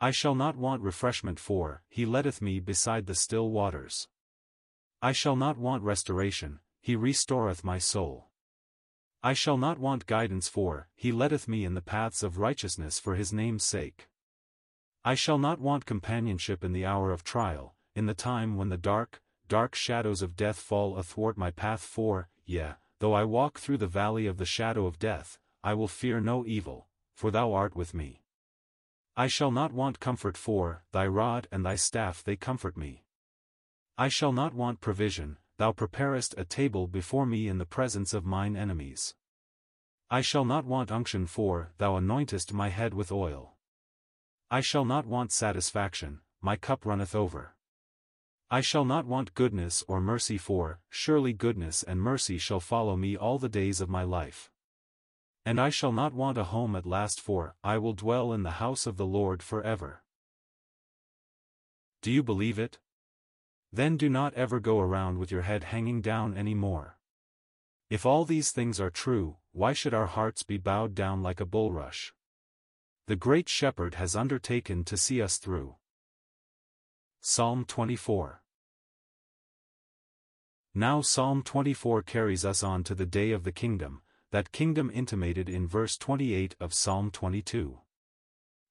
I 0.00 0.10
shall 0.10 0.34
not 0.34 0.56
want 0.56 0.80
refreshment 0.80 1.38
for, 1.38 1.82
he 1.90 2.06
leadeth 2.06 2.40
me 2.40 2.60
beside 2.60 3.04
the 3.04 3.14
still 3.14 3.50
waters. 3.50 4.08
I 5.02 5.12
shall 5.12 5.36
not 5.36 5.58
want 5.58 5.82
restoration, 5.82 6.60
he 6.80 6.96
restoreth 6.96 7.62
my 7.62 7.76
soul. 7.76 8.30
I 9.22 9.34
shall 9.34 9.58
not 9.58 9.78
want 9.78 10.06
guidance 10.06 10.48
for, 10.48 10.88
he 10.94 11.12
leadeth 11.12 11.46
me 11.46 11.66
in 11.66 11.74
the 11.74 11.82
paths 11.82 12.22
of 12.22 12.38
righteousness 12.38 12.98
for 12.98 13.16
his 13.16 13.34
name's 13.34 13.64
sake. 13.64 14.08
I 15.04 15.14
shall 15.14 15.36
not 15.36 15.60
want 15.60 15.84
companionship 15.84 16.64
in 16.64 16.72
the 16.72 16.86
hour 16.86 17.12
of 17.12 17.22
trial, 17.22 17.74
in 17.94 18.06
the 18.06 18.14
time 18.14 18.56
when 18.56 18.70
the 18.70 18.78
dark, 18.78 19.20
dark 19.46 19.74
shadows 19.74 20.22
of 20.22 20.36
death 20.36 20.58
fall 20.58 20.96
athwart 20.96 21.36
my 21.36 21.50
path 21.50 21.82
for, 21.82 22.30
yea, 22.44 22.74
though 22.98 23.12
I 23.12 23.24
walk 23.24 23.58
through 23.58 23.78
the 23.78 23.86
valley 23.86 24.26
of 24.26 24.36
the 24.36 24.44
shadow 24.44 24.86
of 24.86 24.98
death, 24.98 25.38
I 25.64 25.74
will 25.74 25.88
fear 25.88 26.20
no 26.20 26.44
evil, 26.46 26.88
for 27.14 27.30
thou 27.30 27.52
art 27.52 27.74
with 27.74 27.94
me. 27.94 28.22
I 29.16 29.26
shall 29.26 29.50
not 29.50 29.72
want 29.72 30.00
comfort 30.00 30.36
for, 30.36 30.84
thy 30.92 31.06
rod 31.06 31.46
and 31.52 31.64
thy 31.64 31.76
staff 31.76 32.24
they 32.24 32.36
comfort 32.36 32.76
me. 32.76 33.04
I 33.98 34.08
shall 34.08 34.32
not 34.32 34.54
want 34.54 34.80
provision, 34.80 35.36
thou 35.58 35.72
preparest 35.72 36.34
a 36.38 36.44
table 36.44 36.86
before 36.86 37.26
me 37.26 37.46
in 37.46 37.58
the 37.58 37.66
presence 37.66 38.14
of 38.14 38.24
mine 38.24 38.56
enemies. 38.56 39.14
I 40.10 40.20
shall 40.20 40.44
not 40.44 40.64
want 40.64 40.90
unction 40.90 41.26
for, 41.26 41.72
thou 41.78 41.98
anointest 41.98 42.52
my 42.52 42.68
head 42.68 42.94
with 42.94 43.12
oil. 43.12 43.54
I 44.50 44.60
shall 44.60 44.84
not 44.84 45.06
want 45.06 45.32
satisfaction, 45.32 46.20
my 46.40 46.56
cup 46.56 46.84
runneth 46.84 47.14
over. 47.14 47.54
I 48.52 48.60
shall 48.60 48.84
not 48.84 49.06
want 49.06 49.32
goodness 49.32 49.82
or 49.88 49.98
mercy 49.98 50.36
for, 50.36 50.78
surely 50.90 51.32
goodness 51.32 51.82
and 51.82 52.02
mercy 52.02 52.36
shall 52.36 52.60
follow 52.60 52.98
me 52.98 53.16
all 53.16 53.38
the 53.38 53.48
days 53.48 53.80
of 53.80 53.88
my 53.88 54.02
life. 54.02 54.50
And 55.46 55.58
I 55.58 55.70
shall 55.70 55.90
not 55.90 56.12
want 56.12 56.36
a 56.36 56.44
home 56.44 56.76
at 56.76 56.84
last 56.84 57.18
for, 57.18 57.54
I 57.64 57.78
will 57.78 57.94
dwell 57.94 58.30
in 58.30 58.42
the 58.42 58.60
house 58.60 58.86
of 58.86 58.98
the 58.98 59.06
Lord 59.06 59.42
forever. 59.42 60.02
Do 62.02 62.10
you 62.12 62.22
believe 62.22 62.58
it? 62.58 62.78
Then 63.72 63.96
do 63.96 64.10
not 64.10 64.34
ever 64.34 64.60
go 64.60 64.80
around 64.80 65.16
with 65.16 65.30
your 65.30 65.42
head 65.42 65.64
hanging 65.64 66.02
down 66.02 66.36
any 66.36 66.54
more. 66.54 66.98
If 67.88 68.04
all 68.04 68.26
these 68.26 68.50
things 68.50 68.78
are 68.78 68.90
true, 68.90 69.38
why 69.52 69.72
should 69.72 69.94
our 69.94 70.08
hearts 70.08 70.42
be 70.42 70.58
bowed 70.58 70.94
down 70.94 71.22
like 71.22 71.40
a 71.40 71.46
bulrush? 71.46 72.12
The 73.06 73.16
great 73.16 73.48
shepherd 73.48 73.94
has 73.94 74.14
undertaken 74.14 74.84
to 74.84 74.98
see 74.98 75.22
us 75.22 75.38
through. 75.38 75.76
Psalm 77.22 77.64
24 77.64 78.41
Now 80.74 81.02
Psalm 81.02 81.42
24 81.42 82.02
carries 82.02 82.46
us 82.46 82.62
on 82.62 82.82
to 82.84 82.94
the 82.94 83.04
day 83.04 83.32
of 83.32 83.44
the 83.44 83.52
kingdom, 83.52 84.00
that 84.30 84.52
kingdom 84.52 84.90
intimated 84.94 85.46
in 85.50 85.66
verse 85.68 85.98
28 85.98 86.56
of 86.58 86.72
Psalm 86.72 87.10
22. 87.10 87.78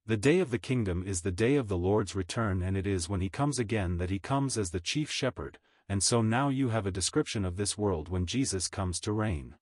The 0.08 0.18
day 0.18 0.40
of 0.40 0.50
the 0.50 0.58
kingdom 0.58 1.04
is 1.06 1.22
the 1.22 1.32
day 1.32 1.58
of 1.58 1.68
the 1.68 1.78
Lord's 1.78 2.16
return 2.16 2.64
and 2.64 2.76
it 2.76 2.88
is 2.88 3.08
when 3.08 3.22
he 3.22 3.30
comes 3.30 3.60
again 3.60 3.98
that 3.98 4.10
he 4.10 4.18
comes 4.18 4.58
as 4.58 4.72
the 4.72 4.80
chief 4.80 5.12
shepherd, 5.12 5.60
and 5.88 6.02
so 6.02 6.24
now 6.24 6.50
you 6.50 6.70
have 6.70 6.88
a 6.88 6.92
description 6.92 7.46
of 7.46 7.56
this 7.56 7.78
world 7.78 8.10
when 8.10 8.26
Jesus 8.26 8.68
comes 8.68 9.00
to 9.02 9.12
reign. 9.12 9.54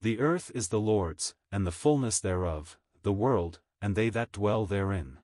The 0.00 0.18
earth 0.18 0.50
is 0.56 0.70
the 0.70 0.80
Lord's, 0.80 1.36
and 1.52 1.64
the 1.64 1.70
fullness 1.70 2.18
thereof, 2.18 2.80
the 3.04 3.12
world, 3.12 3.60
and 3.80 3.94
they 3.94 4.08
that 4.08 4.32
dwell 4.32 4.66
therein. 4.66 5.18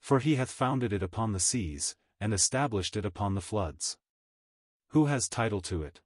For 0.00 0.20
he 0.20 0.36
hath 0.36 0.50
founded 0.50 0.90
it 0.90 1.02
upon 1.02 1.32
the 1.32 1.38
seas, 1.38 1.96
and 2.18 2.32
established 2.32 2.96
it 2.96 3.04
upon 3.04 3.34
the 3.34 3.42
floods. 3.42 3.98
Who 4.94 5.06
has 5.06 5.28
title 5.28 5.60
to 5.62 5.82
it? 5.82 6.00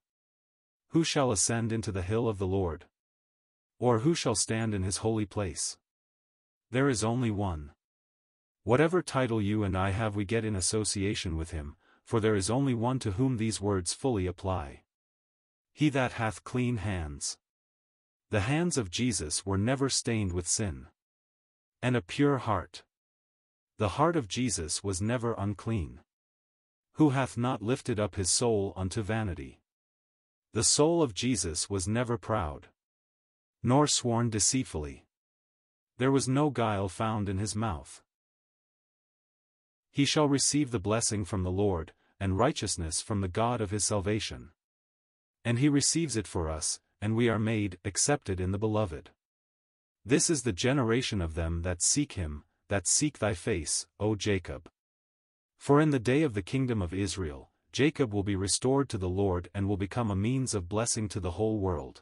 Who 0.93 1.03
shall 1.03 1.31
ascend 1.31 1.71
into 1.71 1.91
the 1.91 2.01
hill 2.01 2.27
of 2.27 2.39
the 2.39 2.47
Lord? 2.47 2.85
Or 3.77 3.99
who 3.99 4.15
shall 4.15 4.33
stand 4.33 4.73
in 4.73 4.81
his 4.81 4.97
holy 5.05 5.27
place? 5.27 5.77
There 6.71 6.89
is 6.89 7.03
only 7.03 7.29
one. 7.29 7.69
Whatever 8.63 9.03
title 9.03 9.43
you 9.43 9.63
and 9.63 9.77
I 9.77 9.91
have 9.91 10.15
we 10.15 10.25
get 10.25 10.43
in 10.43 10.55
association 10.55 11.37
with 11.37 11.51
him, 11.51 11.75
for 12.03 12.19
there 12.19 12.33
is 12.33 12.49
only 12.49 12.73
one 12.73 12.97
to 13.01 13.11
whom 13.11 13.37
these 13.37 13.61
words 13.61 13.93
fully 13.93 14.25
apply. 14.25 14.81
He 15.71 15.89
that 15.89 16.13
hath 16.13 16.43
clean 16.43 16.77
hands. 16.77 17.37
The 18.31 18.39
hands 18.39 18.75
of 18.75 18.89
Jesus 18.89 19.45
were 19.45 19.59
never 19.59 19.89
stained 19.89 20.33
with 20.33 20.47
sin. 20.47 20.87
And 21.79 21.95
a 21.95 22.01
pure 22.01 22.39
heart. 22.39 22.81
The 23.77 23.89
heart 23.89 24.15
of 24.15 24.27
Jesus 24.27 24.83
was 24.83 24.99
never 24.99 25.35
unclean. 25.37 25.99
Who 26.93 27.09
hath 27.09 27.37
not 27.37 27.61
lifted 27.61 27.99
up 27.99 28.15
his 28.15 28.29
soul 28.29 28.73
unto 28.75 29.01
vanity. 29.01 29.61
The 30.53 30.63
soul 30.63 31.01
of 31.01 31.13
Jesus 31.13 31.69
was 31.69 31.87
never 31.87 32.17
proud. 32.17 32.67
Nor 33.61 33.87
sworn 33.87 34.29
deceitfully. 34.29 35.05
There 35.97 36.11
was 36.11 36.27
no 36.27 36.49
guile 36.49 36.89
found 36.89 37.29
in 37.29 37.37
his 37.37 37.55
mouth. 37.55 38.01
He 39.91 40.05
shall 40.05 40.27
receive 40.27 40.71
the 40.71 40.79
blessing 40.79 41.25
from 41.25 41.43
the 41.43 41.51
Lord, 41.51 41.93
and 42.19 42.37
righteousness 42.37 43.01
from 43.01 43.21
the 43.21 43.27
God 43.27 43.61
of 43.61 43.71
his 43.71 43.83
salvation. 43.83 44.51
And 45.43 45.59
he 45.59 45.69
receives 45.69 46.17
it 46.17 46.27
for 46.27 46.49
us, 46.49 46.79
and 47.01 47.15
we 47.15 47.29
are 47.29 47.39
made 47.39 47.77
accepted 47.85 48.39
in 48.39 48.51
the 48.51 48.57
Beloved. 48.57 49.11
This 50.05 50.29
is 50.29 50.43
the 50.43 50.53
generation 50.53 51.21
of 51.21 51.35
them 51.35 51.61
that 51.61 51.81
seek 51.81 52.13
him, 52.13 52.43
that 52.69 52.87
seek 52.87 53.19
thy 53.19 53.33
face, 53.33 53.87
O 53.99 54.15
Jacob. 54.15 54.69
For 55.59 55.81
in 55.81 55.91
the 55.91 55.99
day 55.99 56.23
of 56.23 56.33
the 56.33 56.41
kingdom 56.41 56.81
of 56.81 56.93
Israel, 56.93 57.51
Jacob 57.73 58.13
will 58.13 58.23
be 58.23 58.37
restored 58.37 58.87
to 58.89 58.97
the 58.97 59.09
Lord 59.09 59.49
and 59.53 59.67
will 59.67 59.77
become 59.77 60.09
a 60.09 60.15
means 60.15 60.55
of 60.55 60.69
blessing 60.69 61.09
to 61.09 61.19
the 61.19 61.31
whole 61.31 61.59
world. 61.59 62.01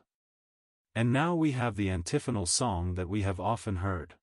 And 0.96 1.12
now 1.12 1.36
we 1.36 1.52
have 1.52 1.76
the 1.76 1.90
antiphonal 1.90 2.46
song 2.46 2.94
that 2.94 3.10
we 3.10 3.24
have 3.24 3.40
often 3.40 3.78
heard. 3.78 4.14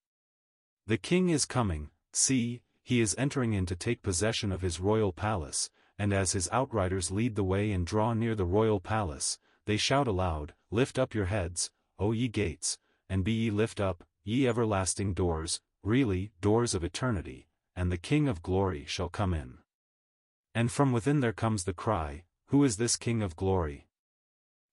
The 0.87 0.97
king 0.97 1.31
is 1.31 1.45
coming, 1.47 1.91
see, 2.13 2.63
he 2.83 3.01
is 3.01 3.15
entering 3.19 3.53
in 3.53 3.67
to 3.67 3.77
take 3.77 4.03
possession 4.03 4.53
of 4.53 4.63
his 4.63 4.81
royal 4.81 5.13
palace, 5.13 5.69
and 5.99 6.13
as 6.13 6.33
his 6.33 6.49
outriders 6.53 7.11
lead 7.11 7.35
the 7.35 7.45
way 7.45 7.73
and 7.73 7.85
draw 7.85 8.15
near 8.15 8.35
the 8.35 8.47
royal 8.47 8.79
palace, 8.79 9.39
they 9.67 9.77
shout 9.77 10.07
aloud, 10.07 10.55
Lift 10.71 10.99
up 10.99 11.13
your 11.13 11.27
heads, 11.27 11.71
O 11.99 12.13
ye 12.13 12.29
gates, 12.29 12.79
and 13.09 13.25
be 13.25 13.33
ye 13.33 13.51
lift 13.51 13.81
up, 13.81 14.05
ye 14.23 14.47
everlasting 14.47 15.13
doors, 15.13 15.61
really, 15.83 16.31
doors 16.41 16.73
of 16.73 16.85
eternity, 16.85 17.49
and 17.77 17.91
the 17.91 17.99
King 17.99 18.29
of 18.29 18.43
glory 18.43 18.85
shall 18.87 19.09
come 19.09 19.35
in. 19.35 19.59
And 20.55 20.71
from 20.71 20.93
within 20.93 21.21
there 21.21 21.33
comes 21.33 21.65
the 21.65 21.73
cry, 21.73 22.25
Who 22.47 22.63
is 22.63 22.77
this 22.77 22.97
King 22.97 23.23
of 23.23 23.37
glory? 23.37 23.89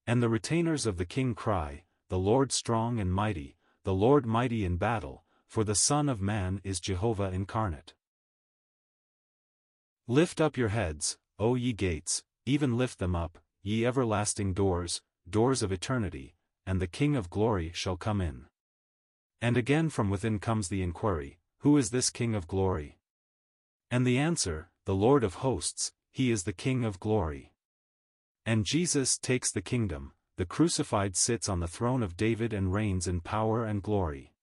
And 0.05 0.21
the 0.21 0.29
retainers 0.29 0.85
of 0.85 0.97
the 0.97 1.05
king 1.05 1.33
cry, 1.35 1.83
The 2.09 2.19
Lord 2.19 2.51
strong 2.51 2.99
and 2.99 3.13
mighty, 3.13 3.57
the 3.83 3.93
Lord 3.93 4.25
mighty 4.25 4.63
in 4.63 4.77
battle, 4.77 5.23
for 5.47 5.63
the 5.63 5.75
Son 5.75 6.07
of 6.07 6.21
Man 6.21 6.61
is 6.63 6.79
Jehovah 6.79 7.31
incarnate. 7.31 7.93
Lift 10.07 10.39
up 10.39 10.57
your 10.57 10.69
heads, 10.69 11.17
O 11.39 11.55
ye 11.55 11.73
gates, 11.73 12.23
even 12.45 12.77
lift 12.77 12.99
them 12.99 13.15
up, 13.15 13.39
ye 13.63 13.85
everlasting 13.85 14.53
doors, 14.53 15.01
doors 15.29 15.63
of 15.63 15.71
eternity, 15.71 16.35
and 16.65 16.79
the 16.79 16.87
King 16.87 17.15
of 17.15 17.29
glory 17.29 17.71
shall 17.73 17.97
come 17.97 18.21
in. 18.21 18.45
And 19.41 19.57
again 19.57 19.89
from 19.89 20.09
within 20.09 20.37
comes 20.37 20.69
the 20.69 20.83
inquiry, 20.83 21.39
Who 21.61 21.77
is 21.77 21.91
this 21.91 22.09
King 22.09 22.33
of 22.33 22.47
glory? 22.47 22.97
And 23.91 24.05
the 24.05 24.17
answer, 24.17 24.69
the 24.85 24.95
Lord 24.95 25.23
of 25.23 25.35
hosts, 25.35 25.93
he 26.11 26.31
is 26.31 26.43
the 26.43 26.53
King 26.53 26.83
of 26.83 26.99
glory. 26.99 27.53
And 28.47 28.65
Jesus 28.65 29.15
takes 29.15 29.51
the 29.51 29.61
kingdom, 29.61 30.13
the 30.37 30.45
crucified 30.45 31.15
sits 31.15 31.47
on 31.47 31.59
the 31.59 31.67
throne 31.67 32.01
of 32.01 32.17
David 32.17 32.51
and 32.51 32.73
reigns 32.73 33.07
in 33.07 33.21
power 33.21 33.63
and 33.63 33.83
glory. 33.83 34.33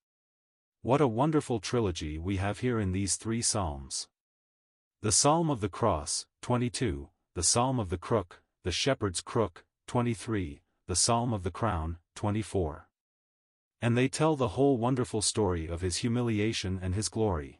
What 0.82 1.00
a 1.00 1.08
wonderful 1.08 1.58
trilogy 1.58 2.18
we 2.18 2.36
have 2.36 2.60
here 2.60 2.78
in 2.78 2.92
these 2.92 3.16
three 3.16 3.42
psalms. 3.42 4.06
The 5.02 5.10
Psalm 5.10 5.50
of 5.50 5.60
the 5.60 5.68
Cross, 5.68 6.26
22, 6.42 7.08
the 7.34 7.42
Psalm 7.42 7.80
of 7.80 7.90
the 7.90 7.98
Crook, 7.98 8.42
the 8.62 8.70
Shepherd's 8.70 9.20
Crook, 9.20 9.64
23, 9.88 10.62
the 10.86 10.96
Psalm 10.96 11.32
of 11.32 11.42
the 11.42 11.50
Crown, 11.50 11.98
24. 12.14 12.87
And 13.80 13.96
they 13.96 14.08
tell 14.08 14.34
the 14.34 14.48
whole 14.48 14.76
wonderful 14.76 15.22
story 15.22 15.66
of 15.66 15.80
his 15.80 15.98
humiliation 15.98 16.80
and 16.82 16.94
his 16.94 17.08
glory. 17.08 17.57